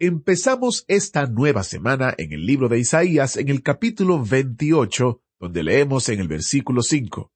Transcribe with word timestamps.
Empezamos 0.00 0.84
esta 0.86 1.26
nueva 1.26 1.64
semana 1.64 2.14
en 2.18 2.32
el 2.32 2.46
libro 2.46 2.68
de 2.68 2.78
Isaías 2.78 3.36
en 3.36 3.48
el 3.48 3.64
capítulo 3.64 4.22
28, 4.24 5.20
donde 5.40 5.64
leemos 5.64 6.08
en 6.08 6.20
el 6.20 6.28
versículo 6.28 6.82
5. 6.82 7.32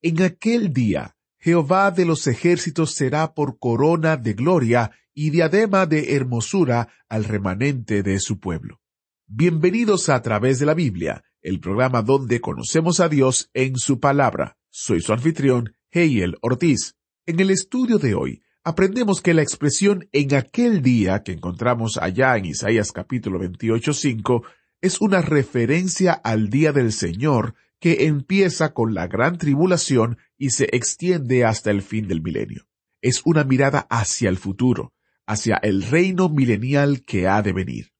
En 0.00 0.22
aquel 0.22 0.72
día, 0.72 1.18
Jehová 1.36 1.90
de 1.90 2.06
los 2.06 2.26
ejércitos 2.26 2.94
será 2.94 3.34
por 3.34 3.58
corona 3.58 4.16
de 4.16 4.32
gloria 4.32 4.92
y 5.12 5.28
diadema 5.28 5.84
de 5.84 6.16
hermosura 6.16 6.88
al 7.10 7.24
remanente 7.24 8.02
de 8.02 8.18
su 8.18 8.40
pueblo. 8.40 8.80
Bienvenidos 9.26 10.08
a, 10.08 10.22
través 10.22 10.58
de 10.58 10.64
la 10.64 10.72
Biblia, 10.72 11.22
el 11.42 11.60
programa 11.60 12.00
donde 12.00 12.40
conocemos 12.40 13.00
a 13.00 13.10
Dios 13.10 13.50
en 13.52 13.76
su 13.76 14.00
palabra. 14.00 14.56
Soy 14.70 15.02
su 15.02 15.12
anfitrión, 15.12 15.76
Heiel 15.90 16.38
Ortiz. 16.40 16.94
En 17.26 17.40
el 17.40 17.50
estudio 17.50 17.98
de 17.98 18.14
hoy, 18.14 18.42
aprendemos 18.64 19.20
que 19.20 19.34
la 19.34 19.42
expresión 19.42 20.08
en 20.12 20.34
aquel 20.34 20.82
día 20.82 21.22
que 21.22 21.32
encontramos 21.32 21.96
allá 21.96 22.36
en 22.36 22.44
Isaías 22.44 22.92
capítulo 22.92 23.40
28.5 23.40 24.42
es 24.80 25.00
una 25.00 25.22
referencia 25.22 26.12
al 26.12 26.50
día 26.50 26.72
del 26.72 26.92
Señor 26.92 27.54
que 27.78 28.06
empieza 28.06 28.74
con 28.74 28.92
la 28.92 29.06
gran 29.06 29.38
tribulación 29.38 30.18
y 30.36 30.50
se 30.50 30.64
extiende 30.72 31.44
hasta 31.44 31.70
el 31.70 31.82
fin 31.82 32.08
del 32.08 32.22
milenio. 32.22 32.66
Es 33.00 33.22
una 33.24 33.44
mirada 33.44 33.86
hacia 33.88 34.28
el 34.28 34.36
futuro, 34.36 34.92
hacia 35.26 35.56
el 35.56 35.82
reino 35.82 36.28
milenial 36.28 37.02
que 37.02 37.26
ha 37.26 37.40
de 37.40 37.52
venir. 37.52 37.92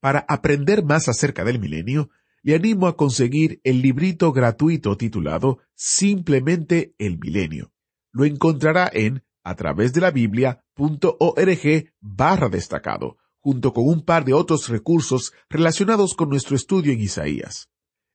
Para 0.00 0.24
aprender 0.28 0.84
más 0.84 1.08
acerca 1.08 1.44
del 1.44 1.60
milenio, 1.60 2.10
le 2.42 2.56
animo 2.56 2.88
a 2.88 2.96
conseguir 2.96 3.60
el 3.62 3.82
librito 3.82 4.32
gratuito 4.32 4.96
titulado 4.96 5.60
Simplemente 5.74 6.92
el 6.98 7.18
Milenio. 7.18 7.72
Lo 8.10 8.24
encontrará 8.24 8.90
en 8.92 9.22
a 9.44 9.54
través 9.56 9.92
de 9.92 10.00
la 10.00 10.10
Biblia.org 10.10 11.92
barra 12.00 12.48
destacado, 12.48 13.16
junto 13.40 13.72
con 13.72 13.88
un 13.88 14.04
par 14.04 14.24
de 14.24 14.34
otros 14.34 14.68
recursos 14.68 15.32
relacionados 15.48 16.14
con 16.14 16.28
nuestro 16.28 16.56
estudio 16.56 16.92
en 16.92 17.00
Isaías. 17.00 17.68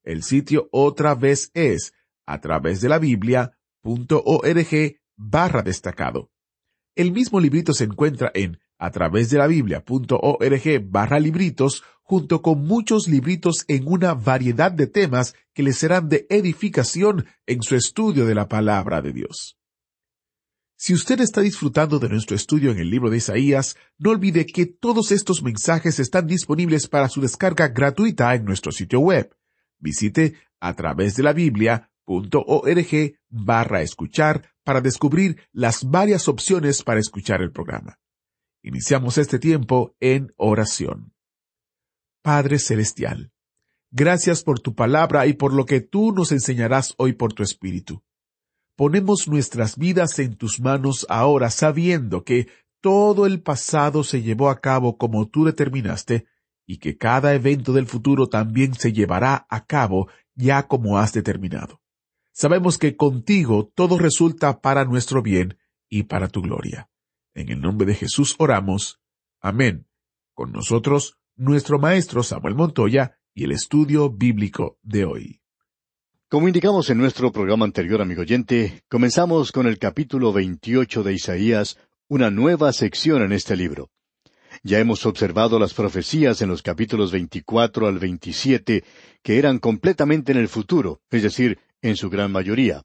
El 0.03 0.23
sitio 0.23 0.69
otra 0.71 1.15
vez 1.15 1.51
es 1.53 1.93
a 2.25 2.39
través 2.39 2.81
de 2.81 2.89
la 2.89 2.99
Biblia.org 2.99 3.51
barra 5.15 5.61
destacado. 5.61 6.31
El 6.95 7.11
mismo 7.11 7.39
librito 7.39 7.73
se 7.73 7.83
encuentra 7.83 8.31
en 8.33 8.59
a 8.79 8.91
través 8.91 9.29
de 9.29 9.37
la 9.37 9.47
Biblia.org 9.47 10.89
barra 10.89 11.19
libritos 11.19 11.83
junto 12.03 12.41
con 12.41 12.65
muchos 12.65 13.07
libritos 13.07 13.65
en 13.67 13.87
una 13.87 14.13
variedad 14.13 14.71
de 14.71 14.87
temas 14.87 15.35
que 15.53 15.63
les 15.63 15.77
serán 15.77 16.07
de 16.07 16.25
edificación 16.29 17.25
en 17.45 17.61
su 17.61 17.75
estudio 17.75 18.25
de 18.25 18.35
la 18.35 18.47
palabra 18.47 19.01
de 19.01 19.11
Dios. 19.11 19.56
Si 20.79 20.93
usted 20.93 21.19
está 21.21 21.41
disfrutando 21.41 21.97
de 21.97 22.07
nuestro 22.07 22.35
estudio 22.35 22.69
en 22.71 22.77
el 22.77 22.91
libro 22.91 23.09
de 23.09 23.17
Isaías, 23.17 23.75
no 23.97 24.11
olvide 24.11 24.45
que 24.45 24.67
todos 24.67 25.11
estos 25.11 25.41
mensajes 25.41 25.99
están 25.99 26.27
disponibles 26.27 26.87
para 26.87 27.09
su 27.09 27.19
descarga 27.19 27.69
gratuita 27.69 28.35
en 28.35 28.45
nuestro 28.45 28.71
sitio 28.71 28.99
web. 28.99 29.35
Visite 29.79 30.35
a 30.59 30.75
través 30.75 31.15
de 31.15 31.23
la 31.23 31.33
Biblia.org 31.33 33.15
barra 33.27 33.81
escuchar 33.81 34.53
para 34.63 34.79
descubrir 34.79 35.41
las 35.51 35.83
varias 35.89 36.27
opciones 36.27 36.83
para 36.83 36.99
escuchar 36.99 37.41
el 37.41 37.51
programa. 37.51 37.99
Iniciamos 38.61 39.17
este 39.17 39.39
tiempo 39.39 39.95
en 39.99 40.31
oración. 40.37 41.11
Padre 42.21 42.59
Celestial, 42.59 43.31
gracias 43.89 44.43
por 44.43 44.59
tu 44.59 44.75
palabra 44.75 45.25
y 45.25 45.33
por 45.33 45.53
lo 45.53 45.65
que 45.65 45.81
tú 45.81 46.11
nos 46.11 46.31
enseñarás 46.31 46.93
hoy 46.97 47.13
por 47.13 47.33
tu 47.33 47.41
Espíritu. 47.41 48.03
Ponemos 48.77 49.27
nuestras 49.27 49.75
vidas 49.75 50.19
en 50.19 50.35
tus 50.35 50.59
manos 50.59 51.07
ahora 51.09 51.49
sabiendo 51.49 52.23
que 52.23 52.47
todo 52.79 53.25
el 53.25 53.41
pasado 53.41 54.03
se 54.03 54.21
llevó 54.21 54.51
a 54.51 54.61
cabo 54.61 54.99
como 54.99 55.27
tú 55.27 55.45
determinaste 55.45 56.27
y 56.67 56.77
que 56.77 56.95
cada 56.95 57.33
evento 57.33 57.73
del 57.73 57.87
futuro 57.87 58.27
también 58.27 58.75
se 58.75 58.93
llevará 58.93 59.47
a 59.49 59.65
cabo 59.65 60.09
ya 60.35 60.67
como 60.67 60.99
has 60.99 61.11
determinado. 61.11 61.81
Sabemos 62.31 62.77
que 62.77 62.95
contigo 62.95 63.71
todo 63.73 63.97
resulta 63.97 64.61
para 64.61 64.85
nuestro 64.85 65.23
bien 65.23 65.57
y 65.89 66.03
para 66.03 66.27
tu 66.27 66.43
gloria. 66.43 66.87
En 67.33 67.49
el 67.49 67.59
nombre 67.59 67.87
de 67.87 67.95
Jesús 67.95 68.35
oramos. 68.37 69.01
Amén. 69.41 69.87
Con 70.35 70.51
nosotros, 70.51 71.17
nuestro 71.35 71.79
maestro 71.79 72.21
Samuel 72.21 72.53
Montoya 72.53 73.17
y 73.33 73.45
el 73.45 73.53
estudio 73.53 74.11
bíblico 74.11 74.77
de 74.83 75.05
hoy. 75.05 75.41
Como 76.29 76.49
indicamos 76.49 76.89
en 76.89 76.97
nuestro 76.97 77.31
programa 77.31 77.63
anterior, 77.63 78.01
amigo 78.01 78.19
oyente, 78.23 78.83
comenzamos 78.89 79.53
con 79.53 79.65
el 79.65 79.79
capítulo 79.79 80.33
28 80.33 81.01
de 81.01 81.13
Isaías, 81.13 81.77
una 82.09 82.29
nueva 82.29 82.73
sección 82.73 83.21
en 83.21 83.31
este 83.31 83.55
libro. 83.55 83.91
Ya 84.61 84.79
hemos 84.79 85.05
observado 85.05 85.57
las 85.57 85.73
profecías 85.73 86.41
en 86.41 86.49
los 86.49 86.61
capítulos 86.61 87.13
24 87.13 87.87
al 87.87 87.99
27, 87.99 88.83
que 89.23 89.39
eran 89.39 89.59
completamente 89.59 90.33
en 90.33 90.37
el 90.39 90.49
futuro, 90.49 90.99
es 91.11 91.23
decir, 91.23 91.59
en 91.81 91.95
su 91.95 92.09
gran 92.09 92.33
mayoría. 92.33 92.83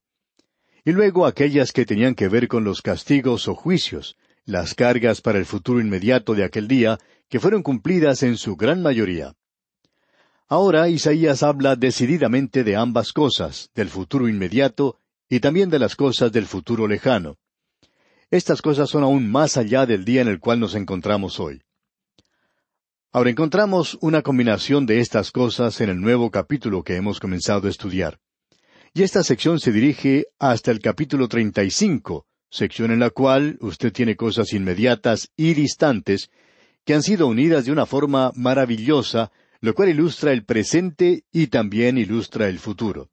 Y 0.85 0.93
luego 0.93 1.27
aquellas 1.27 1.73
que 1.73 1.85
tenían 1.85 2.15
que 2.15 2.29
ver 2.29 2.47
con 2.47 2.63
los 2.63 2.81
castigos 2.81 3.49
o 3.49 3.57
juicios, 3.57 4.17
las 4.45 4.77
cargas 4.77 5.21
para 5.21 5.41
el 5.41 5.47
futuro 5.47 5.81
inmediato 5.81 6.37
de 6.37 6.45
aquel 6.45 6.69
día, 6.69 7.01
que 7.29 7.41
fueron 7.41 7.65
cumplidas 7.65 8.23
en 8.23 8.37
su 8.37 8.55
gran 8.55 8.83
mayoría. 8.83 9.35
Ahora 10.53 10.87
Isaías 10.91 11.43
habla 11.43 11.77
decididamente 11.77 12.63
de 12.63 12.77
ambas 12.77 13.15
cosas, 13.15 13.71
del 13.75 13.89
futuro 13.89 14.29
inmediato 14.29 14.99
y 15.31 15.41
también 15.41 15.71
de 15.71 15.79
las 15.79 15.97
cosas 15.97 16.31
del 16.31 16.45
futuro 16.45 16.87
lejano. 16.87 17.39
Estas 18.31 18.61
cosas 18.61 18.91
son 18.91 19.03
aún 19.03 19.31
más 19.31 19.57
allá 19.57 19.87
del 19.87 20.05
día 20.05 20.21
en 20.21 20.29
el 20.29 20.41
cual 20.41 20.61
nos 20.61 20.75
encontramos 20.75 21.41
hoy. 21.41 21.62
Ahora 23.12 23.31
encontramos 23.31 23.97
una 24.03 24.21
combinación 24.21 24.85
de 24.85 25.01
estas 25.01 25.33
cosas 25.33 25.81
en 25.81 25.89
el 25.89 25.99
nuevo 26.03 26.31
capítulo 26.31 26.83
que 26.83 26.97
hemos 26.97 27.19
comenzado 27.19 27.67
a 27.67 27.71
estudiar. 27.71 28.21
Y 28.93 29.05
esta 29.05 29.23
sección 29.23 29.59
se 29.59 29.73
dirige 29.73 30.27
hasta 30.39 30.71
el 30.71 30.81
capítulo 30.81 31.29
35, 31.29 32.27
sección 32.51 32.91
en 32.91 33.01
la 33.01 33.09
cual 33.09 33.57
usted 33.62 33.91
tiene 33.91 34.17
cosas 34.17 34.53
inmediatas 34.53 35.31
y 35.35 35.55
distantes 35.55 36.29
que 36.85 36.93
han 36.93 37.03
sido 37.03 37.27
unidas 37.27 37.65
de 37.65 37.73
una 37.73 37.87
forma 37.87 38.33
maravillosa, 38.35 39.33
lo 39.62 39.75
cual 39.75 39.89
ilustra 39.89 40.33
el 40.33 40.45
presente 40.45 41.25
y 41.33 41.47
también 41.47 41.97
ilustra 41.97 42.49
el 42.49 42.59
futuro. 42.59 43.11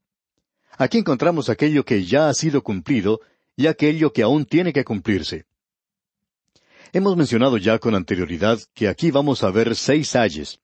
Aquí 0.78 0.98
encontramos 0.98 1.48
aquello 1.48 1.86
que 1.86 2.04
ya 2.04 2.28
ha 2.28 2.34
sido 2.34 2.64
cumplido 2.64 3.22
y 3.56 3.68
aquello 3.68 4.12
que 4.12 4.24
aún 4.24 4.46
tiene 4.46 4.74
que 4.74 4.84
cumplirse. 4.84 5.46
Hemos 6.92 7.16
mencionado 7.16 7.58
ya 7.58 7.78
con 7.78 7.94
anterioridad 7.94 8.60
que 8.74 8.88
aquí 8.88 9.12
vamos 9.12 9.44
a 9.44 9.52
ver 9.52 9.76
seis 9.76 10.16
ayes. 10.16 10.60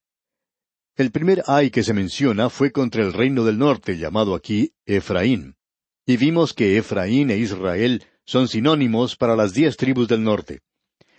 El 0.96 1.12
primer 1.12 1.44
ay 1.46 1.69
que 1.69 1.84
se 1.84 1.94
menciona 1.94 2.50
fue 2.50 2.72
contra 2.72 3.03
el 3.03 3.13
reino 3.13 3.44
del 3.44 3.59
norte, 3.59 3.97
llamado 3.97 4.34
aquí 4.34 4.73
Efraín. 4.88 5.56
Y 6.07 6.17
vimos 6.17 6.53
que 6.53 6.78
Efraín 6.78 7.29
e 7.29 7.38
Israel 7.38 8.03
son 8.25 8.47
sinónimos 8.47 9.16
para 9.16 9.35
las 9.35 9.53
diez 9.53 9.78
tribus 9.78 10.07
del 10.07 10.23
norte. 10.23 10.62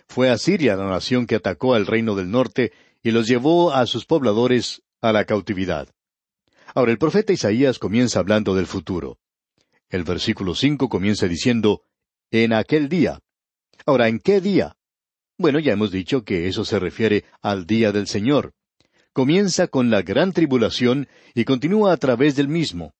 Fue 0.09 0.29
Asiria 0.29 0.75
la 0.75 0.89
nación 0.89 1.25
que 1.25 1.35
atacó 1.35 1.73
al 1.73 1.85
reino 1.85 2.15
del 2.15 2.31
norte 2.31 2.73
y 3.07 3.11
los 3.11 3.25
llevó 3.25 3.71
a 3.71 3.85
sus 3.85 4.05
pobladores 4.05 4.81
a 4.99 5.13
la 5.13 5.23
cautividad. 5.23 5.87
Ahora 6.75 6.91
el 6.91 6.97
profeta 6.97 7.31
Isaías 7.31 7.79
comienza 7.79 8.19
hablando 8.19 8.53
del 8.53 8.67
futuro. 8.67 9.17
El 9.87 10.03
versículo 10.03 10.55
cinco 10.55 10.89
comienza 10.89 11.25
diciendo, 11.25 11.83
en 12.31 12.51
aquel 12.51 12.89
día. 12.89 13.21
Ahora, 13.85 14.09
¿en 14.09 14.19
qué 14.19 14.41
día? 14.41 14.75
Bueno, 15.37 15.59
ya 15.59 15.71
hemos 15.71 15.89
dicho 15.89 16.25
que 16.25 16.49
eso 16.49 16.65
se 16.65 16.79
refiere 16.79 17.23
al 17.41 17.65
día 17.65 17.93
del 17.93 18.07
Señor. 18.07 18.51
Comienza 19.13 19.69
con 19.69 19.89
la 19.89 20.01
gran 20.01 20.33
tribulación 20.33 21.07
y 21.33 21.45
continúa 21.45 21.93
a 21.93 21.97
través 21.97 22.35
del 22.35 22.49
mismo. 22.49 22.93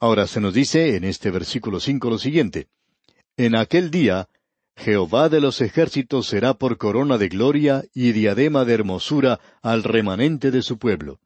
Ahora 0.00 0.26
se 0.26 0.40
nos 0.40 0.54
dice 0.54 0.96
en 0.96 1.04
este 1.04 1.30
versículo 1.30 1.80
cinco 1.80 2.08
lo 2.08 2.18
siguiente. 2.18 2.68
En 3.36 3.56
aquel 3.56 3.90
día 3.90 4.26
Jehová 4.78 5.28
de 5.28 5.40
los 5.40 5.60
ejércitos 5.60 6.28
será 6.28 6.54
por 6.54 6.78
corona 6.78 7.18
de 7.18 7.28
gloria 7.28 7.84
y 7.94 8.12
diadema 8.12 8.64
de 8.64 8.74
hermosura 8.74 9.40
al 9.60 9.82
remanente 9.82 10.52
de 10.52 10.62
su 10.62 10.78
pueblo. 10.78 11.18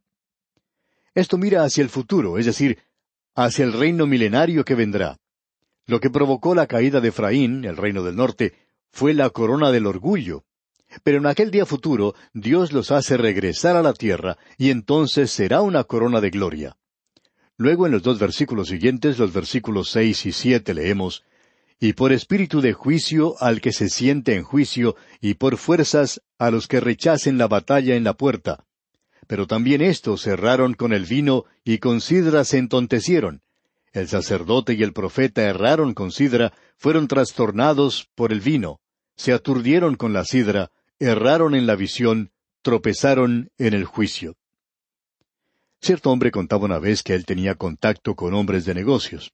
Esto 1.14 1.36
mira 1.36 1.62
hacia 1.62 1.82
el 1.82 1.90
futuro, 1.90 2.38
es 2.38 2.46
decir, 2.46 2.78
hacia 3.34 3.64
el 3.66 3.74
reino 3.74 4.06
milenario 4.06 4.64
que 4.64 4.74
vendrá. 4.74 5.18
Lo 5.86 6.00
que 6.00 6.08
provocó 6.08 6.54
la 6.54 6.66
caída 6.66 7.02
de 7.02 7.08
Efraín, 7.08 7.66
el 7.66 7.76
reino 7.76 8.02
del 8.02 8.16
norte, 8.16 8.54
fue 8.90 9.12
la 9.12 9.28
corona 9.28 9.70
del 9.70 9.86
orgullo. 9.86 10.44
Pero 11.02 11.18
en 11.18 11.26
aquel 11.26 11.50
día 11.50 11.66
futuro 11.66 12.14
Dios 12.32 12.72
los 12.72 12.90
hace 12.90 13.18
regresar 13.18 13.76
a 13.76 13.82
la 13.82 13.92
tierra 13.92 14.38
y 14.56 14.70
entonces 14.70 15.30
será 15.30 15.60
una 15.60 15.84
corona 15.84 16.22
de 16.22 16.30
gloria. 16.30 16.76
Luego 17.58 17.84
en 17.84 17.92
los 17.92 18.02
dos 18.02 18.18
versículos 18.18 18.68
siguientes, 18.68 19.18
los 19.18 19.34
versículos 19.34 19.90
seis 19.90 20.24
y 20.24 20.32
siete, 20.32 20.72
leemos 20.72 21.22
Y 21.84 21.94
por 21.94 22.12
espíritu 22.12 22.60
de 22.60 22.74
juicio 22.74 23.34
al 23.40 23.60
que 23.60 23.72
se 23.72 23.88
siente 23.88 24.36
en 24.36 24.44
juicio, 24.44 24.94
y 25.20 25.34
por 25.34 25.56
fuerzas 25.56 26.22
a 26.38 26.52
los 26.52 26.68
que 26.68 26.78
rechacen 26.78 27.38
la 27.38 27.48
batalla 27.48 27.96
en 27.96 28.04
la 28.04 28.14
puerta. 28.14 28.64
Pero 29.26 29.48
también 29.48 29.82
estos 29.82 30.24
erraron 30.28 30.74
con 30.74 30.92
el 30.92 31.06
vino 31.06 31.44
y 31.64 31.78
con 31.78 32.00
sidra 32.00 32.44
se 32.44 32.58
entontecieron. 32.58 33.42
El 33.92 34.06
sacerdote 34.06 34.74
y 34.74 34.84
el 34.84 34.92
profeta 34.92 35.42
erraron 35.42 35.92
con 35.92 36.12
sidra, 36.12 36.52
fueron 36.76 37.08
trastornados 37.08 38.08
por 38.14 38.30
el 38.30 38.40
vino, 38.40 38.78
se 39.16 39.32
aturdieron 39.32 39.96
con 39.96 40.12
la 40.12 40.24
sidra, 40.24 40.70
erraron 41.00 41.56
en 41.56 41.66
la 41.66 41.74
visión, 41.74 42.30
tropezaron 42.62 43.50
en 43.58 43.74
el 43.74 43.86
juicio. 43.86 44.36
Cierto 45.80 46.12
hombre 46.12 46.30
contaba 46.30 46.64
una 46.64 46.78
vez 46.78 47.02
que 47.02 47.14
él 47.14 47.26
tenía 47.26 47.56
contacto 47.56 48.14
con 48.14 48.34
hombres 48.34 48.66
de 48.66 48.74
negocios. 48.76 49.32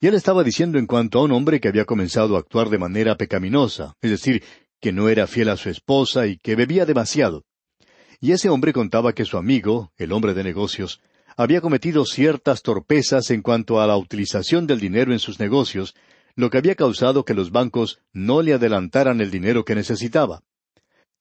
Y 0.00 0.06
él 0.06 0.14
estaba 0.14 0.42
diciendo 0.42 0.78
en 0.78 0.86
cuanto 0.86 1.18
a 1.18 1.24
un 1.24 1.32
hombre 1.32 1.60
que 1.60 1.68
había 1.68 1.84
comenzado 1.84 2.36
a 2.36 2.38
actuar 2.38 2.70
de 2.70 2.78
manera 2.78 3.16
pecaminosa, 3.16 3.96
es 4.00 4.10
decir, 4.10 4.42
que 4.80 4.92
no 4.92 5.10
era 5.10 5.26
fiel 5.26 5.50
a 5.50 5.58
su 5.58 5.68
esposa 5.68 6.26
y 6.26 6.38
que 6.38 6.56
bebía 6.56 6.86
demasiado. 6.86 7.44
Y 8.18 8.32
ese 8.32 8.48
hombre 8.48 8.72
contaba 8.72 9.12
que 9.12 9.26
su 9.26 9.36
amigo, 9.36 9.92
el 9.98 10.12
hombre 10.12 10.32
de 10.32 10.42
negocios, 10.42 11.02
había 11.36 11.60
cometido 11.60 12.06
ciertas 12.06 12.62
torpezas 12.62 13.30
en 13.30 13.42
cuanto 13.42 13.80
a 13.80 13.86
la 13.86 13.98
utilización 13.98 14.66
del 14.66 14.80
dinero 14.80 15.12
en 15.12 15.18
sus 15.18 15.38
negocios, 15.38 15.94
lo 16.34 16.48
que 16.48 16.58
había 16.58 16.74
causado 16.74 17.24
que 17.26 17.34
los 17.34 17.50
bancos 17.50 18.00
no 18.12 18.40
le 18.40 18.54
adelantaran 18.54 19.20
el 19.20 19.30
dinero 19.30 19.66
que 19.66 19.74
necesitaba. 19.74 20.42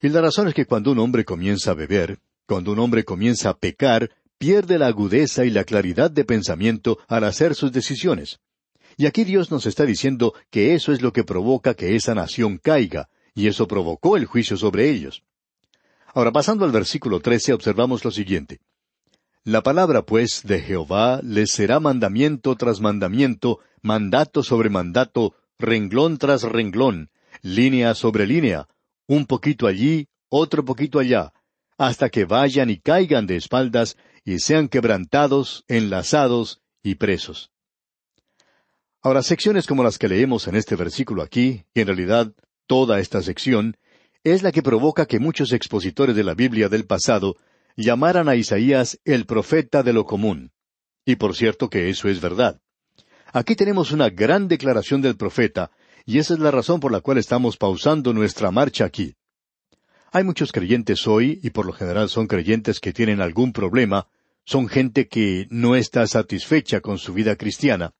Y 0.01 0.07
la 0.07 0.21
razón 0.21 0.47
es 0.47 0.53
que 0.53 0.65
cuando 0.65 0.91
un 0.91 0.99
hombre 0.99 1.25
comienza 1.25 1.71
a 1.71 1.73
beber, 1.75 2.19
cuando 2.47 2.71
un 2.71 2.79
hombre 2.79 3.03
comienza 3.03 3.49
a 3.49 3.57
pecar, 3.57 4.09
pierde 4.37 4.79
la 4.79 4.87
agudeza 4.87 5.43
y 5.43 5.49
la 5.49 5.65
claridad 5.65 6.09
de 6.09 6.23
pensamiento 6.23 6.97
al 7.09 7.25
hacer 7.25 7.55
sus 7.55 7.73
decisiones. 7.73 8.39
Y 8.99 9.05
aquí 9.05 9.23
Dios 9.23 9.49
nos 9.49 9.65
está 9.65 9.85
diciendo 9.85 10.33
que 10.49 10.75
eso 10.75 10.91
es 10.91 11.01
lo 11.01 11.13
que 11.13 11.23
provoca 11.23 11.73
que 11.73 11.95
esa 11.95 12.13
nación 12.13 12.57
caiga, 12.57 13.07
y 13.33 13.47
eso 13.47 13.65
provocó 13.65 14.17
el 14.17 14.25
juicio 14.25 14.57
sobre 14.57 14.89
ellos. 14.89 15.23
Ahora, 16.13 16.33
pasando 16.33 16.65
al 16.65 16.73
versículo 16.73 17.21
trece, 17.21 17.53
observamos 17.53 18.03
lo 18.03 18.11
siguiente. 18.11 18.59
La 19.45 19.63
palabra, 19.63 20.01
pues, 20.01 20.41
de 20.43 20.59
Jehová 20.59 21.21
les 21.23 21.49
será 21.49 21.79
mandamiento 21.79 22.57
tras 22.57 22.81
mandamiento, 22.81 23.59
mandato 23.81 24.43
sobre 24.43 24.69
mandato, 24.69 25.33
renglón 25.57 26.17
tras 26.17 26.43
renglón, 26.43 27.09
línea 27.41 27.93
sobre 27.95 28.27
línea, 28.27 28.67
un 29.07 29.25
poquito 29.27 29.67
allí, 29.67 30.09
otro 30.27 30.65
poquito 30.65 30.99
allá, 30.99 31.31
hasta 31.77 32.09
que 32.09 32.25
vayan 32.25 32.69
y 32.69 32.79
caigan 32.79 33.27
de 33.27 33.37
espaldas 33.37 33.95
y 34.25 34.39
sean 34.39 34.67
quebrantados, 34.67 35.63
enlazados 35.69 36.59
y 36.83 36.95
presos. 36.95 37.49
Ahora, 39.01 39.23
secciones 39.23 39.65
como 39.65 39.83
las 39.83 39.97
que 39.97 40.09
leemos 40.09 40.47
en 40.47 40.55
este 40.55 40.75
versículo 40.75 41.21
aquí, 41.21 41.63
y 41.73 41.81
en 41.81 41.87
realidad 41.87 42.33
toda 42.67 42.99
esta 42.99 43.21
sección, 43.21 43.77
es 44.25 44.43
la 44.43 44.51
que 44.51 44.61
provoca 44.61 45.05
que 45.05 45.19
muchos 45.19 45.53
expositores 45.53 46.17
de 46.17 46.25
la 46.25 46.33
Biblia 46.33 46.67
del 46.67 46.85
pasado 46.85 47.37
llamaran 47.77 48.27
a 48.27 48.35
Isaías 48.35 48.99
el 49.05 49.25
profeta 49.25 49.83
de 49.83 49.93
lo 49.93 50.05
común. 50.05 50.51
Y 51.05 51.15
por 51.15 51.33
cierto 51.33 51.69
que 51.69 51.89
eso 51.89 52.09
es 52.09 52.19
verdad. 52.19 52.59
Aquí 53.31 53.55
tenemos 53.55 53.91
una 53.91 54.09
gran 54.09 54.49
declaración 54.49 55.01
del 55.01 55.15
profeta, 55.15 55.71
y 56.05 56.17
esa 56.17 56.33
es 56.33 56.39
la 56.41 56.51
razón 56.51 56.81
por 56.81 56.91
la 56.91 56.99
cual 56.99 57.19
estamos 57.19 57.55
pausando 57.55 58.11
nuestra 58.11 58.51
marcha 58.51 58.83
aquí. 58.83 59.15
Hay 60.11 60.25
muchos 60.25 60.51
creyentes 60.51 61.07
hoy, 61.07 61.39
y 61.41 61.51
por 61.51 61.65
lo 61.65 61.71
general 61.71 62.09
son 62.09 62.27
creyentes 62.27 62.81
que 62.81 62.91
tienen 62.91 63.21
algún 63.21 63.53
problema, 63.53 64.07
son 64.43 64.67
gente 64.67 65.07
que 65.07 65.47
no 65.51 65.75
está 65.77 66.05
satisfecha 66.05 66.81
con 66.81 66.97
su 66.97 67.13
vida 67.13 67.37
cristiana. 67.37 67.93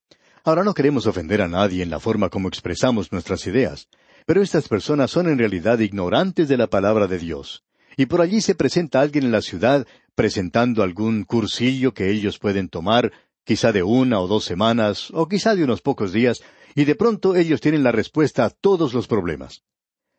Ahora 0.44 0.64
no 0.64 0.74
queremos 0.74 1.06
ofender 1.06 1.42
a 1.42 1.48
nadie 1.48 1.84
en 1.84 1.90
la 1.90 2.00
forma 2.00 2.30
como 2.30 2.48
expresamos 2.48 3.12
nuestras 3.12 3.46
ideas, 3.48 3.90
pero 4.26 4.42
estas 4.42 4.68
personas 4.68 5.12
son 5.12 5.28
en 5.28 5.38
realidad 5.38 5.80
ignorantes 5.80 6.48
de 6.48 6.58
la 6.58 6.68
palabra 6.68 7.08
de 7.08 7.20
Dios. 7.20 7.64
Y 7.98 8.06
por 8.06 8.22
allí 8.22 8.40
se 8.42 8.56
presenta 8.56 9.02
alguien 9.02 9.26
en 9.26 9.32
la 9.32 9.42
ciudad 9.42 9.86
presentando 10.16 10.84
algún 10.84 11.24
cursillo 11.24 11.94
que 11.94 12.10
ellos 12.10 12.40
pueden 12.40 12.70
tomar, 12.70 13.12
quizá 13.44 13.72
de 13.72 13.84
una 13.84 14.20
o 14.20 14.28
dos 14.28 14.46
semanas, 14.46 15.10
o 15.14 15.28
quizá 15.28 15.56
de 15.56 15.64
unos 15.64 15.82
pocos 15.82 16.14
días, 16.14 16.42
y 16.76 16.86
de 16.86 16.96
pronto 16.96 17.36
ellos 17.36 17.62
tienen 17.62 17.84
la 17.84 17.92
respuesta 17.92 18.46
a 18.46 18.50
todos 18.50 18.94
los 18.94 19.08
problemas. 19.08 19.64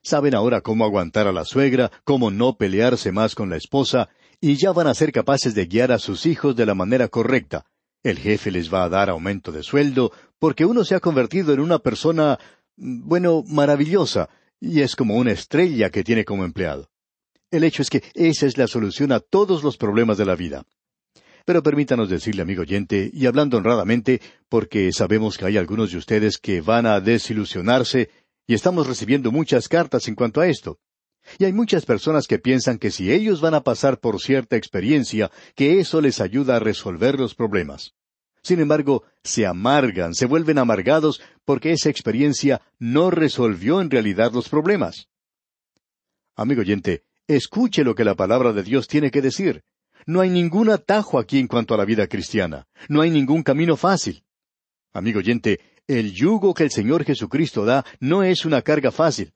Saben 0.02 0.34
ahora 0.34 0.62
cómo 0.62 0.84
aguantar 0.84 1.26
a 1.26 1.32
la 1.32 1.44
suegra, 1.44 1.90
cómo 2.04 2.30
no 2.30 2.56
pelearse 2.56 3.12
más 3.12 3.34
con 3.34 3.50
la 3.50 3.56
esposa, 3.56 4.08
y 4.40 4.56
ya 4.56 4.72
van 4.72 4.86
a 4.86 4.94
ser 4.94 5.12
capaces 5.12 5.54
de 5.54 5.66
guiar 5.66 5.92
a 5.92 5.98
sus 5.98 6.26
hijos 6.26 6.56
de 6.56 6.66
la 6.66 6.74
manera 6.74 7.08
correcta. 7.08 7.66
El 8.02 8.18
jefe 8.18 8.50
les 8.50 8.72
va 8.72 8.84
a 8.84 8.88
dar 8.88 9.10
aumento 9.10 9.52
de 9.52 9.62
sueldo, 9.62 10.12
porque 10.38 10.64
uno 10.64 10.84
se 10.84 10.94
ha 10.94 11.00
convertido 11.00 11.52
en 11.52 11.60
una 11.60 11.78
persona, 11.78 12.38
bueno, 12.76 13.42
maravillosa, 13.46 14.30
y 14.58 14.80
es 14.80 14.96
como 14.96 15.16
una 15.16 15.32
estrella 15.32 15.90
que 15.90 16.04
tiene 16.04 16.24
como 16.24 16.44
empleado. 16.44 16.90
El 17.50 17.64
hecho 17.64 17.82
es 17.82 17.90
que 17.90 18.02
esa 18.14 18.46
es 18.46 18.56
la 18.56 18.66
solución 18.66 19.12
a 19.12 19.20
todos 19.20 19.62
los 19.62 19.76
problemas 19.76 20.16
de 20.16 20.24
la 20.24 20.36
vida. 20.36 20.64
Pero 21.44 21.62
permítanos 21.62 22.08
decirle, 22.08 22.42
amigo 22.42 22.62
oyente, 22.62 23.10
y 23.12 23.26
hablando 23.26 23.56
honradamente, 23.56 24.20
porque 24.48 24.92
sabemos 24.92 25.36
que 25.36 25.46
hay 25.46 25.56
algunos 25.56 25.90
de 25.90 25.98
ustedes 25.98 26.38
que 26.38 26.60
van 26.60 26.86
a 26.86 27.00
desilusionarse, 27.00 28.08
y 28.46 28.54
estamos 28.54 28.86
recibiendo 28.86 29.30
muchas 29.30 29.68
cartas 29.68 30.08
en 30.08 30.14
cuanto 30.14 30.40
a 30.40 30.48
esto. 30.48 30.78
Y 31.38 31.44
hay 31.44 31.52
muchas 31.52 31.86
personas 31.86 32.26
que 32.26 32.38
piensan 32.38 32.78
que 32.78 32.90
si 32.90 33.12
ellos 33.12 33.40
van 33.40 33.54
a 33.54 33.62
pasar 33.62 33.98
por 33.98 34.20
cierta 34.20 34.56
experiencia, 34.56 35.30
que 35.54 35.80
eso 35.80 36.00
les 36.00 36.20
ayuda 36.20 36.56
a 36.56 36.60
resolver 36.60 37.18
los 37.18 37.34
problemas. 37.34 37.94
Sin 38.42 38.60
embargo, 38.60 39.04
se 39.22 39.46
amargan, 39.46 40.14
se 40.14 40.26
vuelven 40.26 40.58
amargados 40.58 41.20
porque 41.44 41.72
esa 41.72 41.90
experiencia 41.90 42.62
no 42.78 43.10
resolvió 43.10 43.80
en 43.80 43.90
realidad 43.90 44.32
los 44.32 44.48
problemas. 44.48 45.08
Amigo 46.36 46.62
oyente, 46.62 47.02
escuche 47.26 47.84
lo 47.84 47.94
que 47.94 48.04
la 48.04 48.14
palabra 48.14 48.52
de 48.52 48.62
Dios 48.62 48.88
tiene 48.88 49.10
que 49.10 49.20
decir. 49.20 49.62
No 50.06 50.22
hay 50.22 50.30
ningún 50.30 50.70
atajo 50.70 51.18
aquí 51.18 51.38
en 51.38 51.46
cuanto 51.46 51.74
a 51.74 51.76
la 51.76 51.84
vida 51.84 52.06
cristiana. 52.06 52.66
No 52.88 53.02
hay 53.02 53.10
ningún 53.10 53.42
camino 53.42 53.76
fácil. 53.76 54.24
Amigo 54.92 55.18
oyente, 55.18 55.60
el 55.86 56.12
yugo 56.12 56.54
que 56.54 56.64
el 56.64 56.70
Señor 56.70 57.04
Jesucristo 57.04 57.64
da 57.64 57.84
no 58.00 58.22
es 58.22 58.44
una 58.44 58.62
carga 58.62 58.90
fácil. 58.90 59.32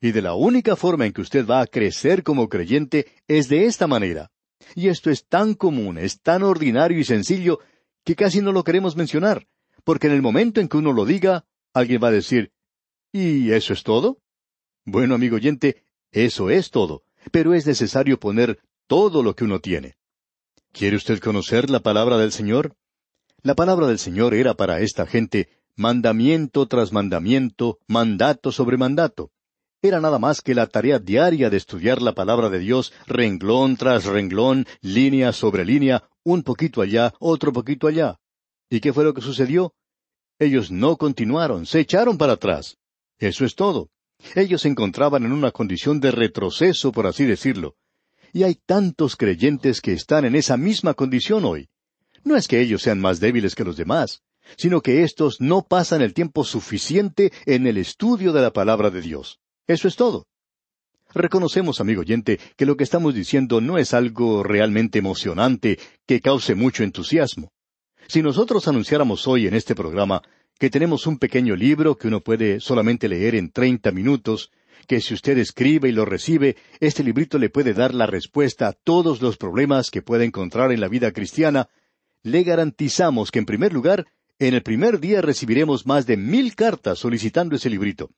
Y 0.00 0.12
de 0.12 0.22
la 0.22 0.34
única 0.34 0.76
forma 0.76 1.06
en 1.06 1.12
que 1.12 1.22
usted 1.22 1.46
va 1.46 1.60
a 1.60 1.66
crecer 1.66 2.22
como 2.22 2.48
creyente 2.48 3.06
es 3.26 3.48
de 3.48 3.66
esta 3.66 3.86
manera. 3.86 4.30
Y 4.74 4.88
esto 4.88 5.10
es 5.10 5.26
tan 5.26 5.54
común, 5.54 5.98
es 5.98 6.20
tan 6.20 6.42
ordinario 6.42 6.98
y 6.98 7.04
sencillo, 7.04 7.60
que 8.04 8.14
casi 8.14 8.40
no 8.40 8.52
lo 8.52 8.64
queremos 8.64 8.96
mencionar, 8.96 9.48
porque 9.84 10.06
en 10.06 10.12
el 10.12 10.22
momento 10.22 10.60
en 10.60 10.68
que 10.68 10.76
uno 10.76 10.92
lo 10.92 11.04
diga, 11.04 11.44
alguien 11.72 12.02
va 12.02 12.08
a 12.08 12.12
decir, 12.12 12.52
¿y 13.12 13.50
eso 13.52 13.72
es 13.72 13.82
todo? 13.82 14.18
Bueno, 14.84 15.14
amigo 15.14 15.36
oyente, 15.36 15.84
eso 16.12 16.50
es 16.50 16.70
todo, 16.70 17.04
pero 17.32 17.54
es 17.54 17.66
necesario 17.66 18.20
poner 18.20 18.60
todo 18.86 19.22
lo 19.22 19.34
que 19.34 19.44
uno 19.44 19.60
tiene. 19.60 19.96
¿Quiere 20.72 20.96
usted 20.96 21.18
conocer 21.20 21.70
la 21.70 21.80
palabra 21.80 22.18
del 22.18 22.32
Señor? 22.32 22.76
La 23.42 23.54
palabra 23.54 23.86
del 23.86 23.98
Señor 23.98 24.34
era 24.34 24.54
para 24.54 24.80
esta 24.80 25.06
gente 25.06 25.48
mandamiento 25.74 26.66
tras 26.66 26.92
mandamiento, 26.92 27.78
mandato 27.86 28.52
sobre 28.52 28.76
mandato. 28.76 29.30
Era 29.86 30.00
nada 30.00 30.18
más 30.18 30.40
que 30.40 30.52
la 30.52 30.66
tarea 30.66 30.98
diaria 30.98 31.48
de 31.48 31.56
estudiar 31.56 32.02
la 32.02 32.12
palabra 32.12 32.50
de 32.50 32.58
Dios 32.58 32.92
renglón 33.06 33.76
tras 33.76 34.04
renglón, 34.04 34.66
línea 34.80 35.32
sobre 35.32 35.64
línea, 35.64 36.02
un 36.24 36.42
poquito 36.42 36.82
allá, 36.82 37.14
otro 37.20 37.52
poquito 37.52 37.86
allá. 37.86 38.18
¿Y 38.68 38.80
qué 38.80 38.92
fue 38.92 39.04
lo 39.04 39.14
que 39.14 39.20
sucedió? 39.20 39.74
Ellos 40.40 40.72
no 40.72 40.96
continuaron, 40.96 41.66
se 41.66 41.78
echaron 41.78 42.18
para 42.18 42.32
atrás. 42.32 42.78
Eso 43.20 43.44
es 43.44 43.54
todo. 43.54 43.90
Ellos 44.34 44.62
se 44.62 44.68
encontraban 44.68 45.24
en 45.24 45.30
una 45.30 45.52
condición 45.52 46.00
de 46.00 46.10
retroceso, 46.10 46.90
por 46.90 47.06
así 47.06 47.24
decirlo. 47.24 47.76
Y 48.32 48.42
hay 48.42 48.56
tantos 48.56 49.14
creyentes 49.14 49.80
que 49.80 49.92
están 49.92 50.24
en 50.24 50.34
esa 50.34 50.56
misma 50.56 50.94
condición 50.94 51.44
hoy. 51.44 51.68
No 52.24 52.34
es 52.34 52.48
que 52.48 52.60
ellos 52.60 52.82
sean 52.82 53.00
más 53.00 53.20
débiles 53.20 53.54
que 53.54 53.62
los 53.62 53.76
demás, 53.76 54.24
sino 54.56 54.80
que 54.80 55.04
éstos 55.04 55.40
no 55.40 55.62
pasan 55.62 56.02
el 56.02 56.12
tiempo 56.12 56.42
suficiente 56.42 57.32
en 57.44 57.68
el 57.68 57.78
estudio 57.78 58.32
de 58.32 58.42
la 58.42 58.52
palabra 58.52 58.90
de 58.90 59.00
Dios. 59.00 59.38
Eso 59.66 59.88
es 59.88 59.96
todo. 59.96 60.26
Reconocemos, 61.14 61.80
amigo 61.80 62.02
oyente, 62.02 62.38
que 62.56 62.66
lo 62.66 62.76
que 62.76 62.84
estamos 62.84 63.14
diciendo 63.14 63.60
no 63.60 63.78
es 63.78 63.94
algo 63.94 64.42
realmente 64.42 64.98
emocionante 64.98 65.78
que 66.06 66.20
cause 66.20 66.54
mucho 66.54 66.84
entusiasmo. 66.84 67.52
Si 68.06 68.22
nosotros 68.22 68.68
anunciáramos 68.68 69.26
hoy 69.26 69.46
en 69.46 69.54
este 69.54 69.74
programa 69.74 70.22
que 70.58 70.70
tenemos 70.70 71.06
un 71.06 71.18
pequeño 71.18 71.56
libro 71.56 71.96
que 71.96 72.08
uno 72.08 72.20
puede 72.20 72.60
solamente 72.60 73.08
leer 73.08 73.34
en 73.34 73.50
treinta 73.50 73.90
minutos, 73.90 74.50
que 74.86 75.00
si 75.00 75.14
usted 75.14 75.36
escribe 75.38 75.88
y 75.88 75.92
lo 75.92 76.04
recibe, 76.04 76.56
este 76.80 77.02
librito 77.02 77.38
le 77.38 77.50
puede 77.50 77.74
dar 77.74 77.94
la 77.94 78.06
respuesta 78.06 78.68
a 78.68 78.72
todos 78.72 79.20
los 79.20 79.36
problemas 79.36 79.90
que 79.90 80.02
puede 80.02 80.24
encontrar 80.24 80.70
en 80.70 80.80
la 80.80 80.88
vida 80.88 81.12
cristiana, 81.12 81.68
le 82.22 82.42
garantizamos 82.42 83.30
que 83.30 83.40
en 83.40 83.46
primer 83.46 83.72
lugar, 83.72 84.06
en 84.38 84.54
el 84.54 84.62
primer 84.62 85.00
día 85.00 85.22
recibiremos 85.22 85.86
más 85.86 86.06
de 86.06 86.16
mil 86.16 86.54
cartas 86.54 86.98
solicitando 86.98 87.56
ese 87.56 87.70
librito. 87.70 88.10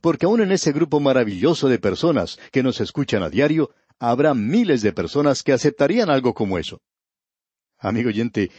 Porque 0.00 0.26
aún 0.26 0.40
en 0.40 0.52
ese 0.52 0.72
grupo 0.72 1.00
maravilloso 1.00 1.68
de 1.68 1.78
personas 1.78 2.38
que 2.52 2.62
nos 2.62 2.80
escuchan 2.80 3.22
a 3.22 3.30
diario, 3.30 3.70
habrá 3.98 4.34
miles 4.34 4.82
de 4.82 4.92
personas 4.92 5.42
que 5.42 5.52
aceptarían 5.52 6.10
algo 6.10 6.34
como 6.34 6.58
eso. 6.58 6.80
Amigo 7.78 8.08
oyente, 8.08 8.50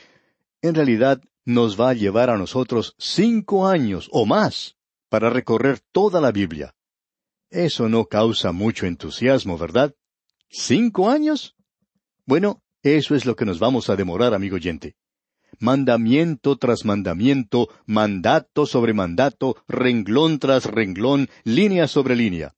en 0.62 0.76
realidad 0.76 1.22
nos 1.46 1.80
va 1.80 1.90
a 1.92 1.94
llevar 1.94 2.30
a 2.30 2.38
nosotros 2.38 2.96
cinco 2.98 3.68
años 3.68 4.10
o 4.12 4.26
más 4.26 4.76
para 5.10 5.30
recorrer 5.30 5.80
toda 5.92 6.20
la 6.22 6.32
Biblia. 6.32 6.76
Eso 7.50 7.88
no 7.88 8.06
causa 8.06 8.52
mucho 8.52 8.86
entusiasmo, 8.86 9.58
¿verdad? 9.58 9.96
¿Cinco 10.50 11.10
años? 11.10 11.56
Bueno, 12.26 12.62
eso 12.84 13.16
es 13.16 13.26
lo 13.26 13.36
que 13.36 13.46
nos 13.46 13.60
vamos 13.60 13.90
a 13.90 13.96
demorar, 13.96 14.34
amigo 14.34 14.56
oyente. 14.56 14.96
Mandamiento 15.60 16.58
tras 16.58 16.86
mandamiento, 16.86 17.70
mandato 17.86 18.66
sobre 18.66 18.94
mandato, 18.94 19.58
renglón 19.68 20.40
tras 20.40 20.66
renglón, 20.66 21.30
línea 21.44 21.88
sobre 21.88 22.16
línea. 22.16 22.54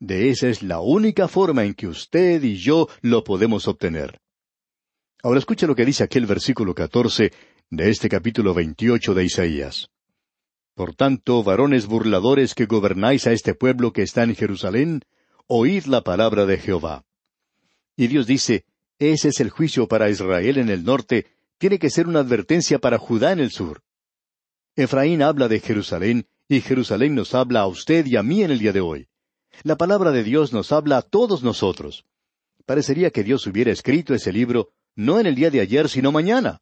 De 0.00 0.30
esa 0.30 0.48
es 0.48 0.62
la 0.62 0.80
única 0.80 1.28
forma 1.28 1.64
en 1.64 1.74
que 1.74 1.86
usted 1.86 2.42
y 2.42 2.56
yo 2.56 2.88
lo 3.00 3.24
podemos 3.24 3.68
obtener. 3.68 4.20
Ahora 5.22 5.38
escucha 5.38 5.66
lo 5.66 5.74
que 5.74 5.86
dice 5.86 6.04
aquel 6.04 6.26
versículo 6.26 6.74
catorce 6.74 7.32
de 7.70 7.88
este 7.88 8.08
capítulo 8.08 8.52
veintiocho 8.52 9.14
de 9.14 9.24
Isaías. 9.24 9.88
Por 10.74 10.94
tanto, 10.94 11.42
varones 11.44 11.86
burladores 11.86 12.54
que 12.54 12.66
gobernáis 12.66 13.26
a 13.26 13.32
este 13.32 13.54
pueblo 13.54 13.92
que 13.92 14.02
está 14.02 14.24
en 14.24 14.34
Jerusalén, 14.34 15.02
oíd 15.46 15.84
la 15.84 16.02
palabra 16.02 16.46
de 16.46 16.58
Jehová. 16.58 17.04
Y 17.96 18.08
Dios 18.08 18.26
dice, 18.26 18.64
ese 18.98 19.28
es 19.28 19.40
el 19.40 19.50
juicio 19.50 19.88
para 19.88 20.10
Israel 20.10 20.58
en 20.58 20.68
el 20.68 20.84
norte, 20.84 21.26
tiene 21.58 21.78
que 21.78 21.90
ser 21.90 22.06
una 22.06 22.20
advertencia 22.20 22.78
para 22.78 22.98
Judá 22.98 23.32
en 23.32 23.40
el 23.40 23.50
sur. 23.50 23.82
Efraín 24.76 25.22
habla 25.22 25.48
de 25.48 25.60
Jerusalén, 25.60 26.26
y 26.48 26.60
Jerusalén 26.60 27.14
nos 27.14 27.34
habla 27.34 27.60
a 27.60 27.66
usted 27.66 28.06
y 28.06 28.16
a 28.16 28.22
mí 28.22 28.42
en 28.42 28.50
el 28.50 28.58
día 28.58 28.72
de 28.72 28.80
hoy. 28.80 29.08
La 29.62 29.76
palabra 29.76 30.10
de 30.10 30.24
Dios 30.24 30.52
nos 30.52 30.72
habla 30.72 30.98
a 30.98 31.02
todos 31.02 31.42
nosotros. 31.42 32.04
Parecería 32.66 33.10
que 33.10 33.22
Dios 33.22 33.46
hubiera 33.46 33.70
escrito 33.70 34.14
ese 34.14 34.32
libro 34.32 34.70
no 34.96 35.18
en 35.20 35.26
el 35.26 35.34
día 35.34 35.50
de 35.50 35.60
ayer, 35.60 35.88
sino 35.88 36.12
mañana. 36.12 36.60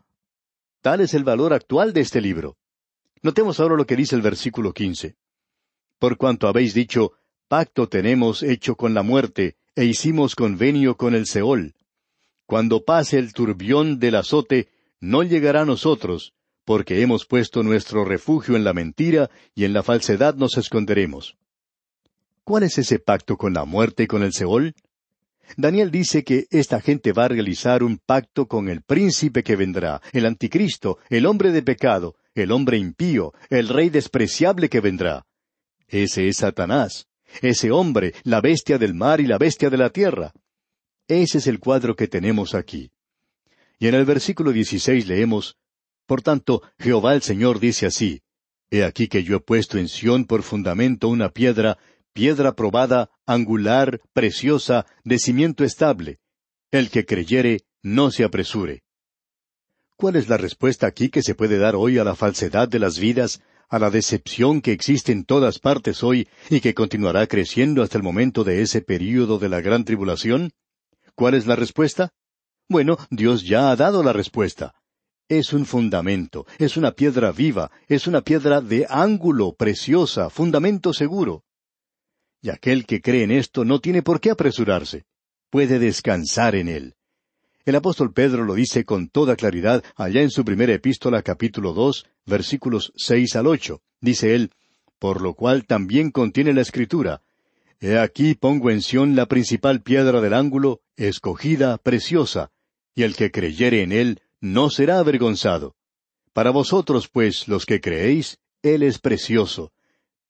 Tal 0.81 1.01
es 1.01 1.15
el 1.15 1.25
valor 1.25 1.53
actual 1.53 1.93
de 1.93 2.01
este 2.01 2.21
libro. 2.21 2.57
Notemos 3.23 3.61
ahora 3.61 3.77
lo 3.77 3.87
que 3.87 3.97
dice 3.97 4.17
el 4.17 4.23
versículo 4.23 4.73
quince. 4.73 5.17
Por 5.99 6.17
cuanto 6.17 6.49
habéis 6.49 6.75
dicho, 6.75 7.13
pacto 7.47 7.89
tenemos 7.89 8.43
hecho 8.43 8.75
con 8.75 8.95
la 8.95 9.03
muerte, 9.03 9.57
e 9.77 9.85
hicimos 9.85 10.35
convenio 10.35 10.97
con 10.97 11.15
el 11.15 11.27
Seol. 11.27 11.75
Cuando 12.47 12.85
pase 12.85 13.19
el 13.19 13.33
turbión 13.33 13.99
del 13.99 14.17
azote, 14.17 14.69
no 15.03 15.25
llegará 15.25 15.63
a 15.63 15.67
nosotros, 15.67 16.33
porque 16.65 17.03
hemos 17.03 17.27
puesto 17.27 17.65
nuestro 17.65 18.05
refugio 18.05 18.55
en 18.55 18.63
la 18.63 18.73
mentira 18.73 19.31
y 19.53 19.65
en 19.65 19.73
la 19.73 19.83
falsedad 19.83 20.37
nos 20.37 20.57
esconderemos. 20.57 21.37
¿Cuál 22.45 22.63
es 22.63 22.79
ese 22.79 23.01
pacto 23.01 23.37
con 23.37 23.53
la 23.53 23.65
muerte 23.65 24.05
y 24.05 24.07
con 24.07 24.23
el 24.23 24.33
Seol? 24.33 24.75
Daniel 25.57 25.91
dice 25.91 26.23
que 26.23 26.47
esta 26.51 26.81
gente 26.81 27.13
va 27.13 27.25
a 27.25 27.29
realizar 27.29 27.83
un 27.83 27.99
pacto 27.99 28.47
con 28.47 28.69
el 28.69 28.83
príncipe 28.83 29.43
que 29.43 29.57
vendrá, 29.57 30.01
el 30.13 30.25
anticristo, 30.25 30.99
el 31.11 31.27
hombre 31.27 31.51
de 31.51 31.63
pecado, 31.63 32.15
el 32.37 32.53
hombre 32.53 32.79
impío, 32.79 33.35
el 33.51 33.69
rey 33.69 33.91
despreciable 33.91 34.69
que 34.69 34.81
vendrá. 34.81 35.27
Ese 35.89 36.29
es 36.29 36.37
Satanás, 36.39 37.09
ese 37.41 37.73
hombre, 37.73 38.15
la 38.23 38.41
bestia 38.41 38.79
del 38.79 38.95
mar 38.95 39.21
y 39.21 39.27
la 39.27 39.37
bestia 39.37 39.69
de 39.69 39.79
la 39.79 39.91
tierra. 39.91 40.33
Ese 41.09 41.39
es 41.39 41.49
el 41.49 41.59
cuadro 41.59 41.97
que 41.97 42.07
tenemos 42.07 42.55
aquí. 42.55 42.92
Y 43.83 43.89
en 43.89 43.97
el 43.97 44.05
versículo 44.05 44.53
16 44.53 45.09
leemos, 45.09 45.57
Por 46.07 46.23
tanto, 46.23 46.63
Jehová 46.79 47.17
el 47.17 47.23
Señor 47.23 47.59
dice 47.59 47.85
así, 47.85 48.23
He 48.71 48.85
aquí 48.85 49.09
que 49.09 49.25
yo 49.25 49.35
he 49.35 49.41
puesto 49.41 49.77
en 49.77 49.89
Sión 49.89 50.25
por 50.25 50.45
fundamento 50.45 51.09
una 51.09 51.31
piedra, 51.31 51.79
piedra 52.13 52.55
probada, 52.55 53.11
angular, 53.27 54.01
preciosa, 54.13 54.87
de 55.03 55.19
cimiento 55.19 55.65
estable. 55.65 56.21
El 56.71 56.91
que 56.91 57.05
creyere, 57.05 57.63
no 57.83 58.13
se 58.13 58.23
apresure. 58.23 58.85
¿Cuál 59.97 60.15
es 60.15 60.29
la 60.29 60.37
respuesta 60.37 60.87
aquí 60.87 61.09
que 61.09 61.23
se 61.23 61.35
puede 61.35 61.59
dar 61.59 61.75
hoy 61.75 61.99
a 61.99 62.05
la 62.05 62.15
falsedad 62.15 62.69
de 62.69 62.79
las 62.79 63.01
vidas, 63.01 63.43
a 63.69 63.81
la 63.81 63.91
decepción 63.91 64.61
que 64.61 64.71
existe 64.71 65.11
en 65.11 65.25
todas 65.25 65.59
partes 65.59 66.05
hoy 66.05 66.29
y 66.51 66.61
que 66.61 66.73
continuará 66.73 67.27
creciendo 67.27 67.83
hasta 67.83 67.99
el 67.99 68.05
momento 68.05 68.45
de 68.45 68.63
ese 68.63 68.81
período 68.81 69.41
de 69.41 69.49
la 69.49 69.61
gran 69.61 69.85
tribulación? 69.85 70.53
¿Cuál 71.17 71.35
es 71.35 71.49
la 71.49 71.57
respuesta? 71.57 72.13
Bueno, 72.73 72.97
Dios 73.11 73.45
ya 73.45 73.71
ha 73.71 73.77
dado 73.77 74.03
la 74.03 74.15
respuesta. 74.15 74.75
Es 75.29 75.53
un 75.53 75.67
fundamento, 75.67 76.47
es 76.59 76.79
una 76.79 76.93
piedra 76.93 77.31
viva, 77.31 77.71
es 77.87 78.07
una 78.07 78.23
piedra 78.23 78.63
de 78.63 78.87
ángulo, 78.89 79.53
preciosa, 79.53 80.31
fundamento 80.31 80.95
seguro. 80.95 81.45
Y 82.41 82.49
aquel 82.49 82.87
que 82.87 83.03
cree 83.03 83.25
en 83.25 83.31
esto 83.31 83.67
no 83.67 83.79
tiene 83.81 84.01
por 84.01 84.21
qué 84.21 84.31
apresurarse. 84.31 85.05
Puede 85.51 85.79
descansar 85.79 86.55
en 86.55 86.69
él. 86.69 86.95
El 87.67 87.77
apóstol 87.77 88.15
Pedro 88.15 88.43
lo 88.43 88.55
dice 88.55 88.87
con 88.87 89.11
toda 89.11 89.37
claridad 89.37 89.85
allá 89.95 90.23
en 90.23 90.31
su 90.31 90.43
primera 90.43 90.73
epístola 90.73 91.21
capítulo 91.21 91.75
dos, 91.75 92.07
versículos 92.25 92.95
seis 92.97 93.37
al 93.37 93.49
ocho. 93.49 93.83
Dice 94.01 94.35
él, 94.35 94.51
por 94.99 95.21
lo 95.21 95.35
cual 95.35 95.67
también 95.67 96.11
contiene 96.11 96.55
la 96.55 96.63
escritura. 96.63 97.21
He 97.81 97.99
aquí 97.99 98.35
pongo 98.35 98.71
en 98.71 98.81
Sión 98.81 99.15
la 99.15 99.27
principal 99.27 99.83
piedra 99.83 100.23
del 100.23 100.33
ángulo, 100.33 100.81
escogida, 100.97 101.77
preciosa, 101.77 102.51
y 102.95 103.03
el 103.03 103.17
que 103.17 103.31
creyere 103.31 103.83
en 103.83 103.93
él 103.93 104.21
no 104.41 104.71
será 104.71 104.99
avergonzado. 104.99 105.77
Para 106.33 106.51
vosotros, 106.51 107.09
pues, 107.09 107.49
los 107.49 107.67
que 107.67 107.81
creéis, 107.81 108.39
él 108.63 108.83
es 108.83 108.99
precioso. 108.99 109.73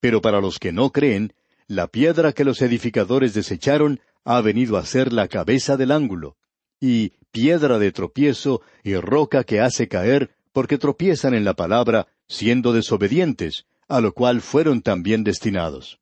Pero 0.01 0.21
para 0.21 0.41
los 0.41 0.59
que 0.59 0.73
no 0.73 0.91
creen, 0.91 1.33
la 1.67 1.87
piedra 1.87 2.33
que 2.33 2.45
los 2.45 2.61
edificadores 2.61 3.35
desecharon 3.35 4.01
ha 4.25 4.41
venido 4.41 4.77
a 4.77 4.85
ser 4.85 5.13
la 5.13 5.29
cabeza 5.29 5.77
del 5.77 5.93
ángulo, 5.93 6.37
y 6.81 7.13
piedra 7.31 7.79
de 7.79 7.93
tropiezo 7.93 8.63
y 8.83 8.97
roca 8.97 9.45
que 9.45 9.61
hace 9.61 9.89
caer, 9.89 10.31
porque 10.53 10.79
tropiezan 10.79 11.35
en 11.35 11.45
la 11.45 11.55
palabra, 11.55 12.09
siendo 12.29 12.73
desobedientes, 12.73 13.67
a 13.89 14.01
lo 14.01 14.13
cual 14.13 14.41
fueron 14.41 14.83
también 14.83 15.25
destinados. 15.25 16.01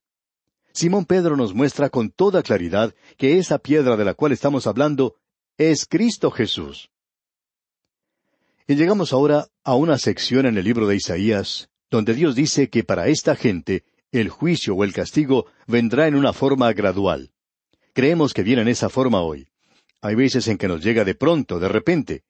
Simón 0.73 1.05
Pedro 1.05 1.37
nos 1.37 1.55
muestra 1.55 1.90
con 1.90 2.11
toda 2.11 2.43
claridad 2.43 2.95
que 3.17 3.38
esa 3.38 3.59
piedra 3.59 3.97
de 3.97 4.05
la 4.05 4.14
cual 4.14 4.33
estamos 4.33 4.67
hablando 4.67 5.17
es 5.59 5.87
Cristo 5.87 6.30
Jesús. 6.30 6.90
Y 8.66 8.76
llegamos 8.76 9.12
ahora 9.12 9.49
a 9.64 9.75
una 9.75 9.99
sección 9.99 10.47
en 10.47 10.57
el 10.57 10.64
libro 10.64 10.87
de 10.87 10.97
Isaías, 10.97 11.71
donde 11.90 12.14
Dios 12.14 12.35
dice 12.35 12.71
que 12.71 12.85
para 12.85 13.09
esta 13.09 13.35
gente 13.35 13.85
el 14.12 14.28
juicio 14.28 14.75
o 14.75 14.85
el 14.85 14.92
castigo 14.92 15.47
vendrá 15.66 16.07
en 16.07 16.14
una 16.14 16.33
forma 16.33 16.73
gradual. 16.73 17.33
Creemos 17.92 18.33
que 18.33 18.42
viene 18.42 18.62
en 18.62 18.69
esa 18.69 18.88
forma 18.88 19.23
hoy. 19.23 19.49
Hay 20.00 20.14
veces 20.14 20.49
en 20.49 20.57
que 20.57 20.69
nos 20.69 20.83
llega 20.83 21.04
de 21.04 21.14
pronto, 21.14 21.59
de 21.59 21.69
repente. 21.69 22.25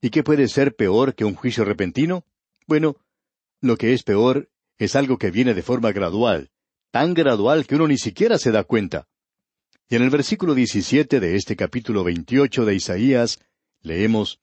¿Y 0.00 0.10
qué 0.10 0.22
puede 0.22 0.48
ser 0.48 0.74
peor 0.74 1.14
que 1.14 1.24
un 1.24 1.34
juicio 1.34 1.64
repentino? 1.64 2.24
Bueno, 2.66 2.96
lo 3.60 3.76
que 3.76 3.92
es 3.92 4.02
peor 4.02 4.50
es 4.78 4.96
algo 4.96 5.18
que 5.18 5.30
viene 5.30 5.54
de 5.54 5.62
forma 5.62 5.92
gradual, 5.92 6.50
tan 6.90 7.14
gradual 7.14 7.66
que 7.66 7.76
uno 7.76 7.86
ni 7.86 7.98
siquiera 7.98 8.38
se 8.38 8.50
da 8.50 8.64
cuenta. 8.64 9.08
Y 9.88 9.96
en 9.96 10.02
el 10.02 10.10
versículo 10.10 10.54
17 10.54 11.20
de 11.20 11.36
este 11.36 11.56
capítulo 11.56 12.04
28 12.04 12.64
de 12.64 12.74
Isaías 12.74 13.38
leemos, 13.82 14.40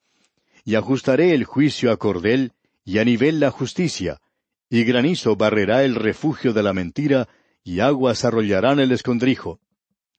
Y 0.63 0.75
ajustaré 0.75 1.33
el 1.33 1.43
juicio 1.43 1.91
a 1.91 1.97
cordel, 1.97 2.53
y 2.83 2.99
a 2.99 3.05
nivel 3.05 3.39
la 3.39 3.51
justicia, 3.51 4.21
y 4.69 4.83
granizo 4.83 5.35
barrerá 5.35 5.83
el 5.83 5.95
refugio 5.95 6.53
de 6.53 6.63
la 6.63 6.73
mentira, 6.73 7.27
y 7.63 7.79
aguas 7.79 8.25
arrollarán 8.25 8.79
el 8.79 8.91
escondrijo. 8.91 9.59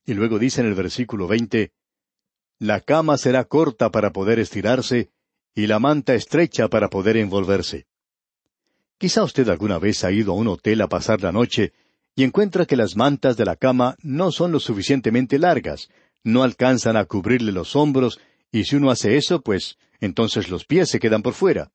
Y 0.05 0.15
luego 0.15 0.39
dice 0.39 0.61
en 0.61 0.67
el 0.67 0.75
versículo 0.75 1.29
veinte, 1.29 1.73
La 2.59 2.81
cama 2.81 3.17
será 3.17 3.45
corta 3.45 3.91
para 3.91 4.13
poder 4.13 4.39
estirarse, 4.39 5.11
y 5.55 5.67
la 5.67 5.79
manta 5.79 6.15
estrecha 6.15 6.69
para 6.69 6.89
poder 6.89 7.17
envolverse. 7.17 7.87
Quizá 8.99 9.23
usted 9.25 9.49
alguna 9.49 9.79
vez 9.79 10.05
ha 10.05 10.13
ido 10.13 10.33
a 10.33 10.37
un 10.37 10.49
hotel 10.49 10.81
a 10.83 10.89
pasar 10.89 11.23
la 11.23 11.33
noche 11.33 11.73
y 12.21 12.23
encuentra 12.23 12.67
que 12.67 12.77
las 12.77 12.97
mantas 12.97 13.39
de 13.39 13.47
la 13.47 13.57
cama 13.57 13.97
no 14.03 14.31
son 14.31 14.53
lo 14.53 14.61
suficientemente 14.61 15.39
largas, 15.39 15.89
no 16.23 16.43
alcanzan 16.43 16.99
a 16.99 17.07
cubrirle 17.07 17.51
los 17.51 17.75
hombros, 17.75 18.21
y 18.53 18.65
si 18.65 18.77
uno 18.77 18.91
hace 18.91 19.17
eso, 19.17 19.41
pues 19.41 19.79
entonces 20.01 20.51
los 20.51 20.67
pies 20.67 20.91
se 20.91 21.01
quedan 21.01 21.23
por 21.23 21.33
fuera 21.33 21.73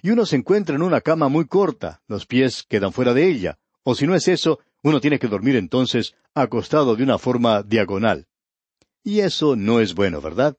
y 0.00 0.10
uno 0.10 0.26
se 0.26 0.36
encuentra 0.36 0.76
en 0.76 0.82
una 0.82 1.00
cama 1.00 1.28
muy 1.28 1.44
corta, 1.48 2.02
los 2.06 2.24
pies 2.24 2.62
quedan 2.68 2.92
fuera 2.92 3.14
de 3.14 3.28
ella, 3.28 3.58
o 3.82 3.96
si 3.96 4.06
no 4.06 4.14
es 4.14 4.28
eso, 4.28 4.60
uno 4.84 5.00
tiene 5.00 5.18
que 5.18 5.26
dormir 5.26 5.56
entonces 5.56 6.14
acostado 6.34 6.94
de 6.94 7.02
una 7.02 7.18
forma 7.18 7.64
diagonal. 7.64 8.28
Y 9.02 9.18
eso 9.18 9.56
no 9.56 9.80
es 9.80 9.96
bueno, 9.96 10.20
¿verdad? 10.20 10.56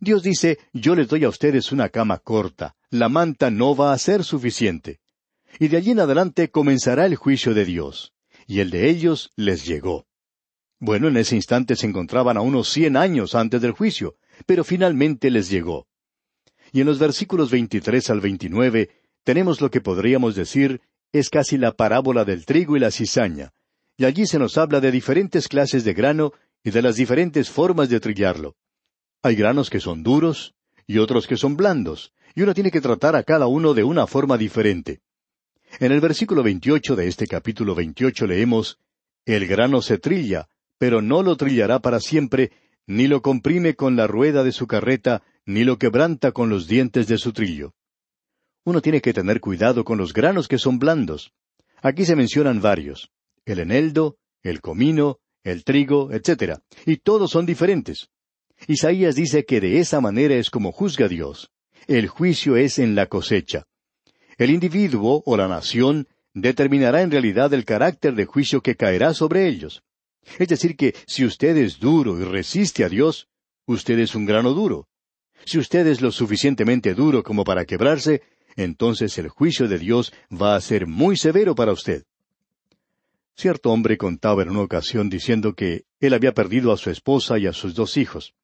Dios 0.00 0.24
dice, 0.24 0.58
yo 0.72 0.96
les 0.96 1.06
doy 1.06 1.22
a 1.22 1.28
ustedes 1.28 1.70
una 1.70 1.90
cama 1.90 2.18
corta, 2.18 2.74
la 2.90 3.08
manta 3.08 3.52
no 3.52 3.76
va 3.76 3.92
a 3.92 3.98
ser 3.98 4.24
suficiente. 4.24 4.98
Y 5.60 5.68
de 5.68 5.76
allí 5.76 5.92
en 5.92 6.00
adelante 6.00 6.50
comenzará 6.50 7.06
el 7.06 7.14
juicio 7.14 7.54
de 7.54 7.64
Dios, 7.64 8.12
y 8.46 8.60
el 8.60 8.70
de 8.70 8.90
ellos 8.90 9.32
les 9.36 9.66
llegó. 9.66 10.06
Bueno, 10.78 11.08
en 11.08 11.16
ese 11.16 11.36
instante 11.36 11.76
se 11.76 11.86
encontraban 11.86 12.36
a 12.36 12.40
unos 12.40 12.68
cien 12.68 12.96
años 12.96 13.34
antes 13.34 13.62
del 13.62 13.72
juicio, 13.72 14.16
pero 14.46 14.64
finalmente 14.64 15.30
les 15.30 15.48
llegó. 15.48 15.86
Y 16.72 16.80
en 16.80 16.86
los 16.86 16.98
versículos 16.98 17.50
23 17.50 18.10
al 18.10 18.20
29 18.20 18.90
tenemos 19.24 19.60
lo 19.60 19.70
que 19.70 19.80
podríamos 19.80 20.34
decir 20.34 20.80
es 21.12 21.30
casi 21.30 21.58
la 21.58 21.72
parábola 21.72 22.24
del 22.24 22.46
trigo 22.46 22.76
y 22.76 22.80
la 22.80 22.90
cizaña. 22.90 23.52
y 23.96 24.06
allí 24.06 24.26
se 24.26 24.38
nos 24.38 24.58
habla 24.58 24.80
de 24.80 24.90
diferentes 24.90 25.46
clases 25.46 25.84
de 25.84 25.92
grano 25.92 26.32
y 26.64 26.70
de 26.70 26.82
las 26.82 26.96
diferentes 26.96 27.50
formas 27.50 27.88
de 27.88 28.00
trillarlo. 28.00 28.56
Hay 29.22 29.36
granos 29.36 29.70
que 29.70 29.78
son 29.78 30.02
duros 30.02 30.54
y 30.86 30.98
otros 30.98 31.26
que 31.28 31.36
son 31.36 31.56
blandos, 31.56 32.12
y 32.34 32.42
uno 32.42 32.54
tiene 32.54 32.70
que 32.70 32.80
tratar 32.80 33.14
a 33.14 33.22
cada 33.22 33.46
uno 33.46 33.74
de 33.74 33.84
una 33.84 34.06
forma 34.06 34.36
diferente. 34.36 35.00
En 35.80 35.90
el 35.90 36.00
versículo 36.00 36.42
28 36.42 36.96
de 36.96 37.08
este 37.08 37.26
capítulo 37.26 37.74
28 37.74 38.26
leemos, 38.26 38.78
El 39.24 39.46
grano 39.46 39.80
se 39.80 39.98
trilla, 39.98 40.48
pero 40.78 41.00
no 41.00 41.22
lo 41.22 41.36
trillará 41.36 41.80
para 41.80 41.98
siempre, 41.98 42.52
ni 42.86 43.06
lo 43.06 43.22
comprime 43.22 43.74
con 43.74 43.96
la 43.96 44.06
rueda 44.06 44.44
de 44.44 44.52
su 44.52 44.66
carreta, 44.66 45.22
ni 45.46 45.64
lo 45.64 45.78
quebranta 45.78 46.32
con 46.32 46.50
los 46.50 46.66
dientes 46.66 47.06
de 47.06 47.16
su 47.16 47.32
trillo. 47.32 47.74
Uno 48.64 48.80
tiene 48.82 49.00
que 49.00 49.14
tener 49.14 49.40
cuidado 49.40 49.84
con 49.84 49.98
los 49.98 50.12
granos 50.12 50.46
que 50.46 50.58
son 50.58 50.78
blandos. 50.78 51.32
Aquí 51.80 52.04
se 52.04 52.16
mencionan 52.16 52.60
varios. 52.60 53.10
El 53.44 53.58
eneldo, 53.58 54.18
el 54.42 54.60
comino, 54.60 55.20
el 55.42 55.64
trigo, 55.64 56.12
etc. 56.12 56.58
Y 56.86 56.98
todos 56.98 57.30
son 57.30 57.46
diferentes. 57.46 58.10
Isaías 58.68 59.16
dice 59.16 59.44
que 59.44 59.60
de 59.60 59.78
esa 59.78 60.00
manera 60.00 60.34
es 60.34 60.50
como 60.50 60.70
juzga 60.70 61.08
Dios. 61.08 61.50
El 61.88 62.06
juicio 62.08 62.56
es 62.56 62.78
en 62.78 62.94
la 62.94 63.06
cosecha. 63.06 63.66
El 64.38 64.50
individuo 64.50 65.22
o 65.26 65.36
la 65.36 65.48
nación 65.48 66.08
determinará 66.34 67.02
en 67.02 67.10
realidad 67.10 67.52
el 67.52 67.64
carácter 67.64 68.14
de 68.14 68.24
juicio 68.24 68.62
que 68.62 68.76
caerá 68.76 69.14
sobre 69.14 69.48
ellos. 69.48 69.82
Es 70.38 70.48
decir, 70.48 70.76
que 70.76 70.94
si 71.06 71.24
usted 71.24 71.56
es 71.56 71.78
duro 71.78 72.18
y 72.20 72.24
resiste 72.24 72.84
a 72.84 72.88
Dios, 72.88 73.28
usted 73.66 73.98
es 73.98 74.14
un 74.14 74.24
grano 74.24 74.52
duro. 74.52 74.88
Si 75.44 75.58
usted 75.58 75.86
es 75.86 76.00
lo 76.00 76.12
suficientemente 76.12 76.94
duro 76.94 77.22
como 77.22 77.44
para 77.44 77.64
quebrarse, 77.64 78.22
entonces 78.56 79.18
el 79.18 79.28
juicio 79.28 79.68
de 79.68 79.78
Dios 79.78 80.12
va 80.30 80.54
a 80.54 80.60
ser 80.60 80.86
muy 80.86 81.16
severo 81.16 81.54
para 81.54 81.72
usted. 81.72 82.04
Cierto 83.34 83.70
hombre 83.70 83.96
contaba 83.96 84.42
en 84.42 84.50
una 84.50 84.60
ocasión 84.60 85.08
diciendo 85.08 85.54
que 85.54 85.84
él 86.00 86.14
había 86.14 86.32
perdido 86.32 86.70
a 86.72 86.76
su 86.76 86.90
esposa 86.90 87.38
y 87.38 87.46
a 87.46 87.52
sus 87.52 87.74
dos 87.74 87.96
hijos. 87.96 88.34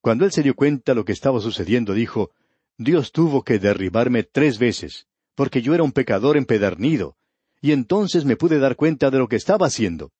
Cuando 0.00 0.24
él 0.24 0.32
se 0.32 0.42
dio 0.42 0.54
cuenta 0.54 0.92
de 0.92 0.96
lo 0.96 1.04
que 1.04 1.12
estaba 1.12 1.40
sucediendo, 1.40 1.92
dijo, 1.94 2.30
Dios 2.76 3.12
tuvo 3.12 3.44
que 3.44 3.58
derribarme 3.58 4.24
tres 4.24 4.58
veces, 4.58 5.06
porque 5.34 5.62
yo 5.62 5.74
era 5.74 5.82
un 5.82 5.92
pecador 5.92 6.36
empedernido, 6.36 7.16
y 7.60 7.72
entonces 7.72 8.24
me 8.24 8.36
pude 8.36 8.58
dar 8.58 8.76
cuenta 8.76 9.10
de 9.10 9.18
lo 9.18 9.28
que 9.28 9.36
estaba 9.36 9.66
haciendo. 9.66 10.10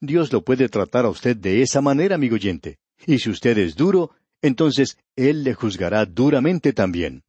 Dios 0.00 0.32
lo 0.32 0.42
puede 0.42 0.68
tratar 0.68 1.04
a 1.04 1.08
usted 1.08 1.36
de 1.36 1.62
esa 1.62 1.80
manera, 1.80 2.16
amigo 2.16 2.34
oyente. 2.34 2.78
Y 3.06 3.18
si 3.18 3.30
usted 3.30 3.56
es 3.58 3.74
duro, 3.74 4.10
entonces 4.42 4.98
Él 5.16 5.44
le 5.44 5.54
juzgará 5.54 6.04
duramente 6.04 6.72
también. 6.72 7.22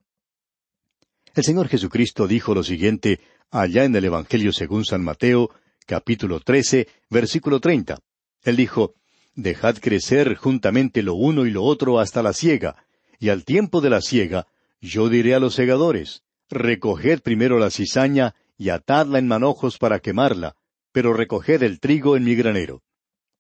El 1.36 1.44
Señor 1.44 1.68
Jesucristo 1.68 2.28
dijo 2.28 2.54
lo 2.54 2.64
siguiente 2.64 3.20
allá 3.50 3.86
en 3.86 3.96
el 3.96 4.06
Evangelio 4.06 4.52
según 4.52 4.86
San 4.86 5.04
Mateo, 5.04 5.52
capítulo 5.86 6.40
trece, 6.40 6.88
versículo 7.10 7.60
treinta. 7.60 8.00
Él 8.44 8.56
dijo, 8.56 8.96
Dejad 9.36 9.78
crecer 9.78 10.36
juntamente 10.36 11.02
lo 11.02 11.16
uno 11.16 11.46
y 11.46 11.52
lo 11.52 11.64
otro 11.64 12.00
hasta 12.00 12.22
la 12.22 12.34
siega, 12.34 12.86
y 13.20 13.30
al 13.30 13.46
tiempo 13.46 13.82
de 13.82 13.90
la 13.90 14.02
siega, 14.02 14.48
yo 14.80 15.10
diré 15.10 15.34
a 15.34 15.40
los 15.40 15.56
segadores, 15.56 16.24
Recoged 16.54 17.22
primero 17.22 17.58
la 17.58 17.72
cizaña 17.72 18.36
y 18.58 18.70
atadla 18.70 19.18
en 19.18 19.28
manojos 19.28 19.80
para 19.80 20.00
quemarla, 20.00 20.56
pero 20.92 21.14
recoged 21.14 21.64
el 21.64 21.80
trigo 21.80 22.16
en 22.16 22.24
mi 22.24 22.36
granero. 22.36 22.84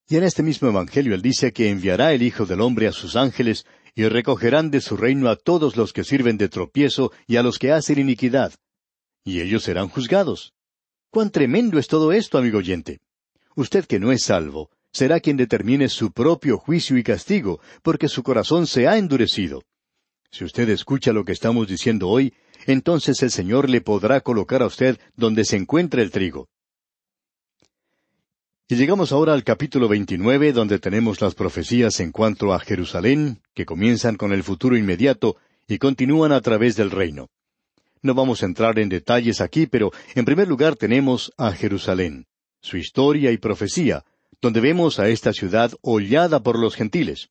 Y 0.09 0.17
en 0.17 0.23
este 0.23 0.41
mismo 0.41 0.67
Evangelio 0.67 1.13
él 1.13 1.21
dice 1.21 1.53
que 1.53 1.69
enviará 1.69 2.13
el 2.13 2.23
Hijo 2.23 2.47
del 2.47 2.61
Hombre 2.61 2.87
a 2.87 2.91
sus 2.91 3.15
ángeles, 3.15 3.65
y 3.95 4.07
recogerán 4.07 4.71
de 4.71 4.81
su 4.81 4.97
reino 4.97 5.29
a 5.29 5.35
todos 5.35 5.77
los 5.77 5.93
que 5.93 6.03
sirven 6.03 6.37
de 6.37 6.49
tropiezo 6.49 7.11
y 7.27 7.35
a 7.35 7.43
los 7.43 7.59
que 7.59 7.71
hacen 7.71 7.99
iniquidad. 7.99 8.53
Y 9.23 9.41
ellos 9.41 9.63
serán 9.63 9.89
juzgados. 9.89 10.53
Cuán 11.11 11.29
tremendo 11.29 11.77
es 11.77 11.87
todo 11.87 12.11
esto, 12.11 12.39
amigo 12.39 12.57
oyente. 12.57 12.99
Usted 13.55 13.85
que 13.85 13.99
no 13.99 14.11
es 14.11 14.23
salvo, 14.23 14.71
será 14.91 15.19
quien 15.19 15.37
determine 15.37 15.87
su 15.87 16.11
propio 16.11 16.57
juicio 16.57 16.97
y 16.97 17.03
castigo, 17.03 17.59
porque 17.83 18.07
su 18.07 18.23
corazón 18.23 18.65
se 18.65 18.87
ha 18.87 18.97
endurecido. 18.97 19.61
Si 20.31 20.43
usted 20.43 20.67
escucha 20.69 21.13
lo 21.13 21.23
que 21.23 21.31
estamos 21.31 21.67
diciendo 21.67 22.09
hoy, 22.09 22.33
entonces 22.65 23.21
el 23.23 23.31
Señor 23.31 23.69
le 23.69 23.81
podrá 23.81 24.21
colocar 24.21 24.61
a 24.61 24.67
usted 24.67 24.99
donde 25.15 25.45
se 25.45 25.57
encuentra 25.57 26.01
el 26.01 26.11
trigo. 26.11 26.49
Y 28.67 28.75
llegamos 28.75 29.11
ahora 29.11 29.33
al 29.33 29.43
capítulo 29.43 29.87
29, 29.87 30.53
donde 30.53 30.79
tenemos 30.79 31.21
las 31.21 31.35
profecías 31.35 31.99
en 31.99 32.11
cuanto 32.11 32.53
a 32.53 32.59
Jerusalén, 32.59 33.41
que 33.53 33.65
comienzan 33.65 34.15
con 34.15 34.31
el 34.31 34.43
futuro 34.43 34.77
inmediato 34.77 35.35
y 35.67 35.77
continúan 35.77 36.31
a 36.31 36.41
través 36.41 36.75
del 36.75 36.89
reino. 36.89 37.29
No 38.01 38.13
vamos 38.13 38.41
a 38.41 38.45
entrar 38.45 38.79
en 38.79 38.89
detalles 38.89 39.41
aquí, 39.41 39.67
pero 39.67 39.91
en 40.15 40.25
primer 40.25 40.47
lugar 40.47 40.75
tenemos 40.75 41.31
a 41.37 41.51
Jerusalén, 41.51 42.25
su 42.61 42.77
historia 42.77 43.31
y 43.31 43.37
profecía, 43.37 44.05
donde 44.41 44.59
vemos 44.59 44.99
a 44.99 45.07
esta 45.07 45.33
ciudad 45.33 45.71
hollada 45.81 46.41
por 46.41 46.59
los 46.59 46.75
gentiles. 46.75 47.29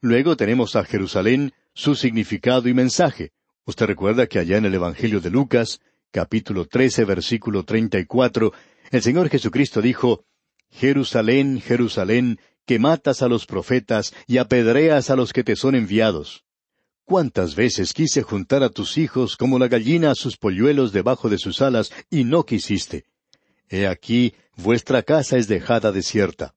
Luego 0.00 0.36
tenemos 0.36 0.76
a 0.76 0.84
Jerusalén, 0.84 1.52
su 1.72 1.94
significado 1.94 2.68
y 2.68 2.74
mensaje. 2.74 3.32
Usted 3.66 3.86
recuerda 3.86 4.26
que 4.26 4.38
allá 4.38 4.58
en 4.58 4.66
el 4.66 4.74
Evangelio 4.74 5.20
de 5.20 5.30
Lucas, 5.30 5.80
capítulo 6.10 6.66
13, 6.66 7.04
versículo 7.06 7.64
34, 7.64 8.52
el 8.90 9.02
Señor 9.02 9.30
Jesucristo 9.30 9.80
dijo, 9.80 10.26
Jerusalén, 10.70 11.62
Jerusalén, 11.62 12.38
que 12.66 12.78
matas 12.78 13.22
a 13.22 13.28
los 13.28 13.46
profetas 13.46 14.14
y 14.26 14.36
apedreas 14.36 15.08
a 15.08 15.16
los 15.16 15.32
que 15.32 15.44
te 15.44 15.56
son 15.56 15.74
enviados. 15.74 16.44
¿Cuántas 17.04 17.54
veces 17.54 17.94
quise 17.94 18.22
juntar 18.22 18.62
a 18.62 18.68
tus 18.68 18.98
hijos 18.98 19.36
como 19.36 19.58
la 19.58 19.68
gallina 19.68 20.10
a 20.10 20.14
sus 20.14 20.36
polluelos 20.36 20.92
debajo 20.92 21.30
de 21.30 21.38
sus 21.38 21.62
alas, 21.62 21.90
y 22.10 22.24
no 22.24 22.44
quisiste? 22.44 23.06
He 23.68 23.86
aquí, 23.86 24.34
vuestra 24.56 25.02
casa 25.02 25.38
es 25.38 25.48
dejada 25.48 25.90
desierta. 25.90 26.54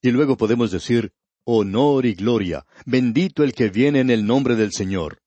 Y 0.00 0.10
luego 0.10 0.36
podemos 0.36 0.72
decir, 0.72 1.12
honor 1.44 2.04
y 2.04 2.14
gloria, 2.14 2.66
bendito 2.84 3.44
el 3.44 3.54
que 3.54 3.70
viene 3.70 4.00
en 4.00 4.10
el 4.10 4.26
nombre 4.26 4.56
del 4.56 4.72
Señor. 4.72 5.21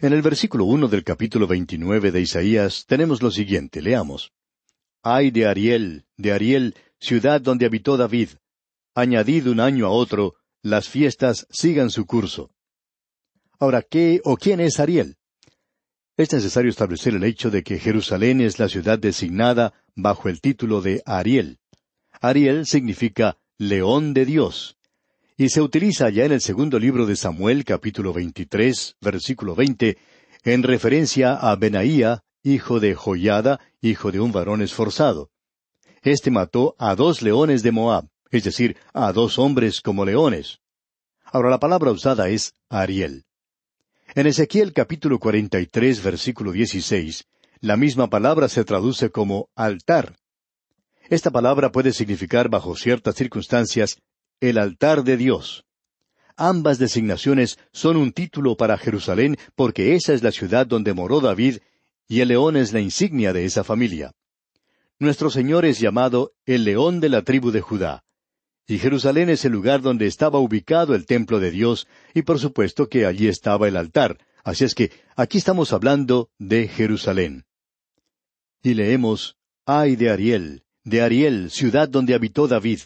En 0.00 0.12
el 0.12 0.22
versículo 0.22 0.64
uno 0.64 0.88
del 0.88 1.04
capítulo 1.04 1.46
veintinueve 1.46 2.10
de 2.10 2.20
Isaías 2.22 2.86
tenemos 2.86 3.22
lo 3.22 3.30
siguiente, 3.30 3.82
leamos. 3.82 4.32
Ay 5.02 5.30
de 5.30 5.46
Ariel, 5.46 6.06
de 6.16 6.32
Ariel, 6.32 6.74
ciudad 6.98 7.40
donde 7.40 7.66
habitó 7.66 7.96
David. 7.96 8.30
Añadid 8.94 9.46
un 9.48 9.60
año 9.60 9.86
a 9.86 9.90
otro, 9.90 10.36
las 10.62 10.88
fiestas 10.88 11.46
sigan 11.50 11.90
su 11.90 12.06
curso. 12.06 12.50
Ahora, 13.58 13.82
¿qué 13.82 14.20
o 14.24 14.36
quién 14.36 14.60
es 14.60 14.80
Ariel? 14.80 15.16
Es 16.16 16.32
necesario 16.32 16.70
establecer 16.70 17.14
el 17.14 17.24
hecho 17.24 17.50
de 17.50 17.62
que 17.62 17.78
Jerusalén 17.78 18.40
es 18.40 18.58
la 18.58 18.68
ciudad 18.68 18.98
designada 18.98 19.74
bajo 19.94 20.28
el 20.28 20.40
título 20.40 20.80
de 20.80 21.02
Ariel. 21.04 21.58
Ariel 22.20 22.66
significa 22.66 23.38
león 23.58 24.14
de 24.14 24.24
Dios. 24.26 24.76
Y 25.40 25.48
se 25.48 25.62
utiliza 25.62 26.10
ya 26.10 26.26
en 26.26 26.32
el 26.32 26.42
segundo 26.42 26.78
libro 26.78 27.06
de 27.06 27.16
Samuel, 27.16 27.64
capítulo 27.64 28.12
23, 28.12 28.96
versículo 29.00 29.54
20, 29.54 29.96
en 30.44 30.62
referencia 30.62 31.32
a 31.32 31.56
Benaía, 31.56 32.20
hijo 32.42 32.78
de 32.78 32.94
Joyada, 32.94 33.58
hijo 33.80 34.12
de 34.12 34.20
un 34.20 34.32
varón 34.32 34.60
esforzado. 34.60 35.30
Este 36.02 36.30
mató 36.30 36.76
a 36.78 36.94
dos 36.94 37.22
leones 37.22 37.62
de 37.62 37.72
Moab, 37.72 38.06
es 38.30 38.44
decir, 38.44 38.76
a 38.92 39.14
dos 39.14 39.38
hombres 39.38 39.80
como 39.80 40.04
leones. 40.04 40.58
Ahora 41.24 41.48
la 41.48 41.58
palabra 41.58 41.90
usada 41.90 42.28
es 42.28 42.52
Ariel. 42.68 43.24
En 44.14 44.26
Ezequiel 44.26 44.74
capítulo 44.74 45.18
43 45.18 46.02
versículo 46.02 46.52
16, 46.52 47.24
la 47.60 47.78
misma 47.78 48.10
palabra 48.10 48.46
se 48.50 48.62
traduce 48.64 49.08
como 49.08 49.48
altar. 49.54 50.16
Esta 51.08 51.30
palabra 51.30 51.72
puede 51.72 51.94
significar 51.94 52.50
bajo 52.50 52.76
ciertas 52.76 53.14
circunstancias 53.14 53.96
el 54.40 54.58
altar 54.58 55.04
de 55.04 55.16
Dios. 55.16 55.64
Ambas 56.36 56.78
designaciones 56.78 57.58
son 57.72 57.96
un 57.96 58.12
título 58.12 58.56
para 58.56 58.78
Jerusalén 58.78 59.36
porque 59.54 59.94
esa 59.94 60.14
es 60.14 60.22
la 60.22 60.32
ciudad 60.32 60.66
donde 60.66 60.94
moró 60.94 61.20
David 61.20 61.58
y 62.08 62.20
el 62.20 62.28
león 62.28 62.56
es 62.56 62.72
la 62.72 62.80
insignia 62.80 63.32
de 63.32 63.44
esa 63.44 63.62
familia. 63.62 64.12
Nuestro 64.98 65.30
Señor 65.30 65.64
es 65.64 65.78
llamado 65.78 66.32
el 66.46 66.64
león 66.64 67.00
de 67.00 67.08
la 67.08 67.22
tribu 67.22 67.50
de 67.50 67.60
Judá. 67.60 68.04
Y 68.66 68.78
Jerusalén 68.78 69.30
es 69.30 69.44
el 69.44 69.52
lugar 69.52 69.80
donde 69.80 70.06
estaba 70.06 70.38
ubicado 70.38 70.94
el 70.94 71.06
templo 71.06 71.40
de 71.40 71.50
Dios, 71.50 71.88
y 72.14 72.22
por 72.22 72.38
supuesto 72.38 72.88
que 72.88 73.06
allí 73.06 73.26
estaba 73.26 73.66
el 73.66 73.76
altar. 73.76 74.18
Así 74.44 74.64
es 74.64 74.74
que 74.74 74.92
aquí 75.16 75.38
estamos 75.38 75.72
hablando 75.72 76.30
de 76.38 76.68
Jerusalén. 76.68 77.44
Y 78.62 78.74
leemos, 78.74 79.36
ay 79.64 79.96
de 79.96 80.10
Ariel, 80.10 80.64
de 80.84 81.02
Ariel, 81.02 81.50
ciudad 81.50 81.88
donde 81.88 82.14
habitó 82.14 82.46
David. 82.46 82.80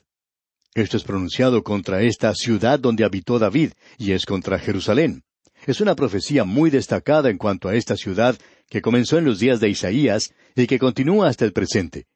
Esto 0.74 0.96
es 0.96 1.04
pronunciado 1.04 1.62
contra 1.62 2.02
esta 2.02 2.34
ciudad 2.34 2.80
donde 2.80 3.04
habitó 3.04 3.38
David, 3.38 3.74
y 3.96 4.10
es 4.10 4.26
contra 4.26 4.58
Jerusalén. 4.58 5.22
Es 5.66 5.80
una 5.80 5.94
profecía 5.94 6.42
muy 6.42 6.68
destacada 6.68 7.30
en 7.30 7.38
cuanto 7.38 7.68
a 7.68 7.76
esta 7.76 7.96
ciudad 7.96 8.36
que 8.68 8.82
comenzó 8.82 9.16
en 9.18 9.24
los 9.24 9.38
días 9.38 9.60
de 9.60 9.68
Isaías 9.68 10.34
y 10.56 10.66
que 10.66 10.80
continúa 10.80 11.28
hasta 11.28 11.44
el 11.44 11.52
presente. 11.52 12.06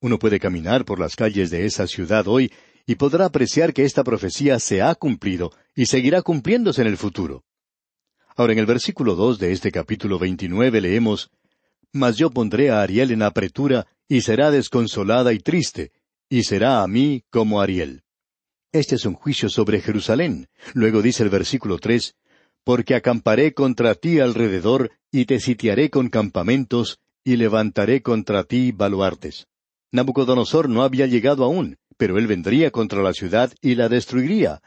Uno 0.00 0.20
puede 0.20 0.38
caminar 0.38 0.84
por 0.84 1.00
las 1.00 1.16
calles 1.16 1.50
de 1.50 1.66
esa 1.66 1.88
ciudad 1.88 2.28
hoy 2.28 2.52
y 2.86 2.94
podrá 2.94 3.24
apreciar 3.24 3.74
que 3.74 3.84
esta 3.84 4.04
profecía 4.04 4.60
se 4.60 4.80
ha 4.80 4.94
cumplido 4.94 5.50
y 5.74 5.86
seguirá 5.86 6.22
cumpliéndose 6.22 6.82
en 6.82 6.88
el 6.88 6.96
futuro. 6.96 7.42
Ahora 8.36 8.52
en 8.52 8.60
el 8.60 8.66
versículo 8.66 9.16
dos 9.16 9.40
de 9.40 9.50
este 9.50 9.72
capítulo 9.72 10.20
veintinueve 10.20 10.80
leemos 10.80 11.30
Mas 11.92 12.16
yo 12.16 12.30
pondré 12.30 12.70
a 12.70 12.80
Ariel 12.80 13.10
en 13.10 13.22
apretura 13.22 13.88
y 14.06 14.20
será 14.20 14.52
desconsolada 14.52 15.32
y 15.32 15.40
triste, 15.40 15.90
y 16.28 16.44
será 16.44 16.82
a 16.82 16.86
mí 16.86 17.24
como 17.30 17.60
Ariel. 17.60 18.03
Este 18.74 18.96
es 18.96 19.06
un 19.06 19.14
juicio 19.14 19.48
sobre 19.48 19.80
Jerusalén. 19.80 20.48
Luego 20.72 21.00
dice 21.00 21.22
el 21.22 21.28
versículo 21.28 21.78
tres, 21.78 22.16
Porque 22.64 22.96
acamparé 22.96 23.54
contra 23.54 23.94
ti 23.94 24.18
alrededor, 24.18 24.90
y 25.12 25.26
te 25.26 25.38
sitiaré 25.38 25.90
con 25.90 26.08
campamentos, 26.08 26.98
y 27.22 27.36
levantaré 27.36 28.02
contra 28.02 28.42
ti 28.42 28.72
baluartes. 28.72 29.46
Nabucodonosor 29.92 30.68
no 30.68 30.82
había 30.82 31.06
llegado 31.06 31.44
aún, 31.44 31.76
pero 31.96 32.18
él 32.18 32.26
vendría 32.26 32.72
contra 32.72 33.00
la 33.00 33.12
ciudad 33.12 33.52
y 33.62 33.76
la 33.76 33.88
destruiría. 33.88 34.60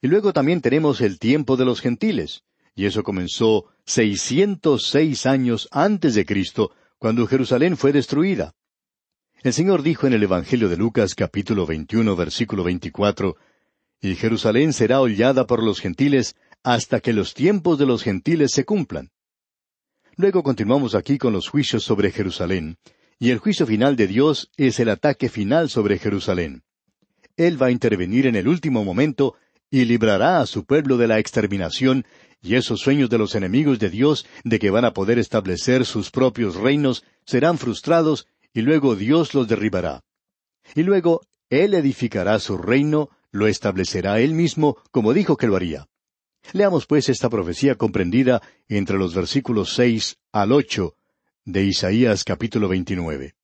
Y 0.00 0.06
luego 0.06 0.32
también 0.32 0.60
tenemos 0.60 1.00
el 1.00 1.18
tiempo 1.18 1.56
de 1.56 1.64
los 1.64 1.80
gentiles, 1.80 2.44
y 2.76 2.86
eso 2.86 3.02
comenzó 3.02 3.64
seiscientos 3.84 4.86
seis 4.86 5.26
años 5.26 5.66
antes 5.72 6.14
de 6.14 6.24
Cristo, 6.24 6.70
cuando 6.98 7.26
Jerusalén 7.26 7.76
fue 7.76 7.90
destruida. 7.90 8.54
El 9.44 9.52
Señor 9.52 9.84
dijo 9.84 10.08
en 10.08 10.14
el 10.14 10.24
Evangelio 10.24 10.68
de 10.68 10.76
Lucas 10.76 11.14
capítulo 11.14 11.64
21 11.64 12.16
versículo 12.16 12.64
24, 12.64 13.36
Y 14.00 14.16
Jerusalén 14.16 14.72
será 14.72 15.00
hollada 15.00 15.46
por 15.46 15.62
los 15.62 15.78
gentiles 15.78 16.34
hasta 16.64 16.98
que 16.98 17.12
los 17.12 17.34
tiempos 17.34 17.78
de 17.78 17.86
los 17.86 18.02
gentiles 18.02 18.50
se 18.50 18.64
cumplan. 18.64 19.10
Luego 20.16 20.42
continuamos 20.42 20.96
aquí 20.96 21.18
con 21.18 21.32
los 21.32 21.48
juicios 21.48 21.84
sobre 21.84 22.10
Jerusalén, 22.10 22.78
y 23.20 23.30
el 23.30 23.38
juicio 23.38 23.64
final 23.64 23.94
de 23.94 24.08
Dios 24.08 24.50
es 24.56 24.80
el 24.80 24.88
ataque 24.88 25.28
final 25.28 25.70
sobre 25.70 26.00
Jerusalén. 26.00 26.64
Él 27.36 27.62
va 27.62 27.66
a 27.66 27.70
intervenir 27.70 28.26
en 28.26 28.34
el 28.34 28.48
último 28.48 28.84
momento 28.84 29.36
y 29.70 29.84
librará 29.84 30.40
a 30.40 30.46
su 30.46 30.64
pueblo 30.64 30.96
de 30.96 31.06
la 31.06 31.20
exterminación 31.20 32.04
y 32.42 32.56
esos 32.56 32.80
sueños 32.80 33.08
de 33.08 33.18
los 33.18 33.36
enemigos 33.36 33.78
de 33.78 33.88
Dios 33.88 34.26
de 34.42 34.58
que 34.58 34.70
van 34.70 34.84
a 34.84 34.92
poder 34.92 35.20
establecer 35.20 35.86
sus 35.86 36.10
propios 36.10 36.56
reinos 36.56 37.04
serán 37.24 37.56
frustrados 37.56 38.26
y 38.58 38.62
luego 38.62 38.96
Dios 38.96 39.34
los 39.34 39.46
derribará. 39.46 40.02
Y 40.74 40.82
luego 40.82 41.20
Él 41.48 41.74
edificará 41.74 42.40
su 42.40 42.58
reino, 42.58 43.08
lo 43.30 43.46
establecerá 43.46 44.18
Él 44.18 44.34
mismo, 44.34 44.78
como 44.90 45.12
dijo 45.12 45.36
que 45.36 45.46
lo 45.46 45.54
haría. 45.54 45.86
Leamos 46.52 46.84
pues 46.86 47.08
esta 47.08 47.30
profecía 47.30 47.76
comprendida 47.76 48.42
entre 48.66 48.98
los 48.98 49.14
versículos 49.14 49.72
seis 49.74 50.16
al 50.32 50.50
ocho 50.50 50.96
de 51.44 51.62
Isaías 51.62 52.24
capítulo 52.24 52.66
veintinueve. 52.66 53.36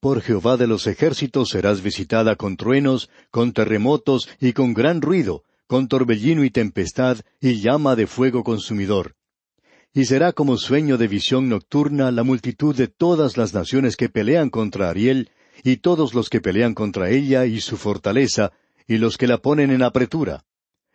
Por 0.00 0.20
Jehová 0.20 0.56
de 0.56 0.66
los 0.66 0.88
ejércitos 0.88 1.50
serás 1.50 1.80
visitada 1.80 2.34
con 2.34 2.56
truenos, 2.56 3.08
con 3.30 3.52
terremotos 3.52 4.28
y 4.40 4.52
con 4.52 4.74
gran 4.74 5.00
ruido, 5.00 5.44
con 5.68 5.86
torbellino 5.86 6.42
y 6.42 6.50
tempestad 6.50 7.18
y 7.40 7.60
llama 7.60 7.94
de 7.94 8.08
fuego 8.08 8.42
consumidor 8.42 9.14
y 9.96 10.04
será 10.04 10.34
como 10.34 10.58
sueño 10.58 10.98
de 10.98 11.08
visión 11.08 11.48
nocturna 11.48 12.10
la 12.10 12.22
multitud 12.22 12.76
de 12.76 12.86
todas 12.86 13.38
las 13.38 13.54
naciones 13.54 13.96
que 13.96 14.10
pelean 14.10 14.50
contra 14.50 14.90
Ariel, 14.90 15.30
y 15.64 15.78
todos 15.78 16.12
los 16.12 16.28
que 16.28 16.42
pelean 16.42 16.74
contra 16.74 17.08
ella 17.08 17.46
y 17.46 17.62
su 17.62 17.78
fortaleza, 17.78 18.52
y 18.86 18.98
los 18.98 19.16
que 19.16 19.26
la 19.26 19.38
ponen 19.38 19.70
en 19.70 19.82
apretura. 19.82 20.44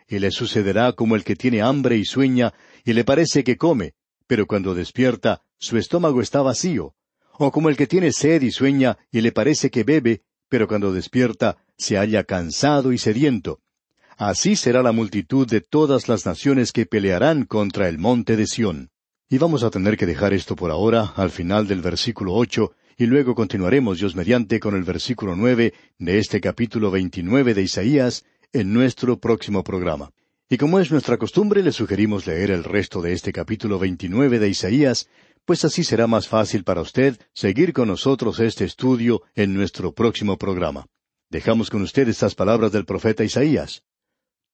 Y 0.07 0.19
le 0.19 0.29
sucederá 0.29 0.93
como 0.93 1.15
el 1.15 1.23
que 1.23 1.35
tiene 1.35 1.63
hambre 1.63 1.97
y 1.97 2.05
sueña, 2.05 2.53
y 2.85 2.93
le 2.93 3.03
parece 3.03 3.43
que 3.43 3.57
come, 3.57 3.95
pero 4.27 4.45
cuando 4.45 4.75
despierta, 4.75 5.41
su 5.57 5.79
estómago 5.79 6.21
está 6.21 6.43
vacío. 6.43 6.93
O 7.39 7.51
como 7.51 7.69
el 7.69 7.77
que 7.77 7.87
tiene 7.87 8.11
sed 8.11 8.43
y 8.43 8.51
sueña, 8.51 8.99
y 9.11 9.21
le 9.21 9.31
parece 9.31 9.71
que 9.71 9.83
bebe, 9.83 10.21
pero 10.47 10.67
cuando 10.67 10.93
despierta, 10.93 11.57
se 11.75 11.97
halla 11.97 12.23
cansado 12.23 12.93
y 12.93 12.99
sediento. 12.99 13.61
Así 14.15 14.55
será 14.55 14.83
la 14.83 14.91
multitud 14.91 15.47
de 15.47 15.61
todas 15.61 16.07
las 16.07 16.27
naciones 16.27 16.71
que 16.71 16.85
pelearán 16.85 17.45
contra 17.45 17.89
el 17.89 17.97
monte 17.97 18.37
de 18.37 18.45
Sión. 18.45 18.90
Y 19.33 19.37
vamos 19.37 19.63
a 19.63 19.69
tener 19.69 19.95
que 19.95 20.05
dejar 20.05 20.33
esto 20.33 20.57
por 20.57 20.71
ahora, 20.71 21.13
al 21.15 21.31
final 21.31 21.65
del 21.65 21.79
versículo 21.79 22.33
ocho, 22.33 22.73
y 22.97 23.05
luego 23.05 23.33
continuaremos, 23.33 23.99
Dios 23.99 24.13
mediante, 24.13 24.59
con 24.59 24.75
el 24.75 24.83
versículo 24.83 25.37
nueve 25.37 25.73
de 25.97 26.19
este 26.19 26.41
capítulo 26.41 26.91
veintinueve 26.91 27.53
de 27.53 27.61
Isaías 27.61 28.25
en 28.51 28.73
nuestro 28.73 29.21
próximo 29.21 29.63
programa. 29.63 30.11
Y 30.49 30.57
como 30.57 30.81
es 30.81 30.91
nuestra 30.91 31.17
costumbre, 31.17 31.63
le 31.63 31.71
sugerimos 31.71 32.27
leer 32.27 32.51
el 32.51 32.65
resto 32.65 33.01
de 33.01 33.13
este 33.13 33.31
capítulo 33.31 33.79
veintinueve 33.79 34.37
de 34.37 34.49
Isaías, 34.49 35.07
pues 35.45 35.63
así 35.63 35.85
será 35.85 36.07
más 36.07 36.27
fácil 36.27 36.65
para 36.65 36.81
usted 36.81 37.17
seguir 37.33 37.71
con 37.71 37.87
nosotros 37.87 38.41
este 38.41 38.65
estudio 38.65 39.21
en 39.33 39.53
nuestro 39.53 39.93
próximo 39.93 40.37
programa. 40.37 40.87
Dejamos 41.29 41.69
con 41.69 41.83
usted 41.83 42.09
estas 42.09 42.35
palabras 42.35 42.73
del 42.73 42.83
profeta 42.83 43.23
Isaías. 43.23 43.81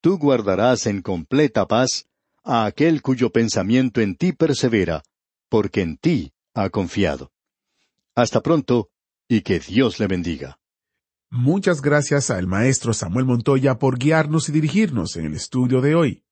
Tú 0.01 0.19
guardarás 0.19 0.85
en 0.85 1.01
completa 1.01 1.67
paz 1.67 2.05
a 2.47 2.65
aquel 2.65 3.01
cuyo 3.01 3.31
pensamiento 3.31 3.99
en 3.99 4.15
ti 4.15 4.31
persevera, 4.31 5.03
porque 5.49 5.81
en 5.81 5.97
ti 5.97 6.33
ha 6.53 6.69
confiado. 6.69 7.31
Hasta 8.15 8.41
pronto, 8.41 8.89
y 9.27 9.41
que 9.41 9.59
Dios 9.59 9.99
le 9.99 10.07
bendiga. 10.07 10.57
Muchas 11.29 11.81
gracias 11.81 12.29
al 12.29 12.47
maestro 12.47 12.93
Samuel 12.93 13.25
Montoya 13.25 13.79
por 13.79 13.99
guiarnos 13.99 14.47
y 14.47 14.53
dirigirnos 14.53 15.17
en 15.17 15.25
el 15.25 15.33
estudio 15.33 15.81
de 15.81 15.95
hoy. 15.95 16.23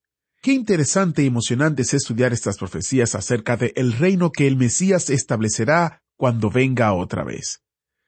Qué 0.42 0.54
interesante 0.54 1.22
y 1.24 1.28
emocionante 1.28 1.82
es 1.82 1.94
estudiar 1.94 2.32
estas 2.32 2.58
profecías 2.58 3.14
acerca 3.14 3.58
de 3.58 3.74
el 3.76 3.92
reino 3.92 4.32
que 4.32 4.48
el 4.48 4.56
Mesías 4.56 5.10
establecerá 5.10 6.02
cuando 6.16 6.50
venga 6.50 6.94
otra 6.94 7.26
vez. 7.26 7.62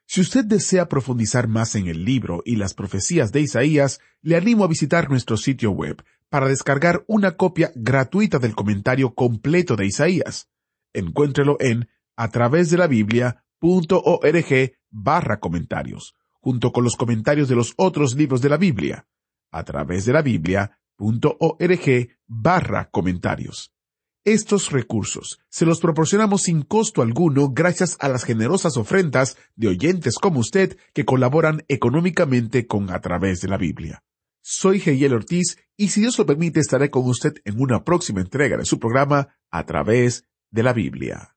Si 0.05 0.21
usted 0.21 0.45
desea 0.45 0.87
profundizar 0.87 1.49
más 1.49 1.75
en 1.75 1.87
el 1.87 2.05
libro 2.05 2.41
y 2.45 2.55
las 2.55 2.73
profecías 2.73 3.33
de 3.33 3.41
Isaías, 3.41 3.99
le 4.21 4.37
animo 4.37 4.63
a 4.63 4.69
visitar 4.69 5.09
nuestro 5.09 5.35
sitio 5.35 5.71
web 5.71 6.01
para 6.29 6.47
descargar 6.47 7.03
una 7.07 7.37
copia 7.37 7.71
gratuita 7.75 8.39
del 8.39 8.55
comentario 8.55 9.13
completo 9.13 9.75
de 9.75 9.85
Isaías. 9.85 10.49
Encuéntrelo 10.93 11.57
en 11.59 11.89
a 12.15 12.29
través 12.29 12.69
de 12.69 12.77
la 12.77 12.87
Biblia.org 12.87 14.73
barra 14.89 15.39
comentarios, 15.39 16.15
junto 16.41 16.71
con 16.71 16.83
los 16.83 16.95
comentarios 16.95 17.47
de 17.47 17.55
los 17.55 17.73
otros 17.77 18.15
libros 18.15 18.41
de 18.41 18.49
la 18.49 18.57
Biblia. 18.57 19.07
A 19.51 19.63
través 19.63 20.05
de 20.05 20.13
la 20.13 20.21
Biblia.org 20.21 22.09
barra 22.27 22.89
comentarios. 22.89 23.71
Estos 24.25 24.71
recursos 24.71 25.39
se 25.47 25.65
los 25.65 25.79
proporcionamos 25.79 26.41
sin 26.41 26.61
costo 26.63 27.01
alguno 27.01 27.49
gracias 27.51 27.95
a 28.01 28.09
las 28.09 28.25
generosas 28.25 28.75
ofrendas 28.75 29.37
de 29.55 29.69
oyentes 29.69 30.15
como 30.19 30.41
usted 30.41 30.77
que 30.93 31.05
colaboran 31.05 31.63
económicamente 31.69 32.67
con 32.67 32.89
A 32.89 32.99
través 32.99 33.39
de 33.39 33.47
la 33.47 33.57
Biblia. 33.57 34.03
Soy 34.49 34.79
Geyel 34.79 35.13
Ortiz 35.13 35.57
y 35.75 35.89
si 35.89 35.99
Dios 35.99 36.17
lo 36.17 36.25
permite 36.25 36.61
estaré 36.61 36.89
con 36.89 37.05
usted 37.05 37.33
en 37.43 37.59
una 37.59 37.83
próxima 37.83 38.21
entrega 38.21 38.55
de 38.55 38.63
su 38.63 38.79
programa 38.79 39.35
a 39.51 39.65
través 39.65 40.23
de 40.51 40.63
la 40.63 40.71
Biblia. 40.71 41.35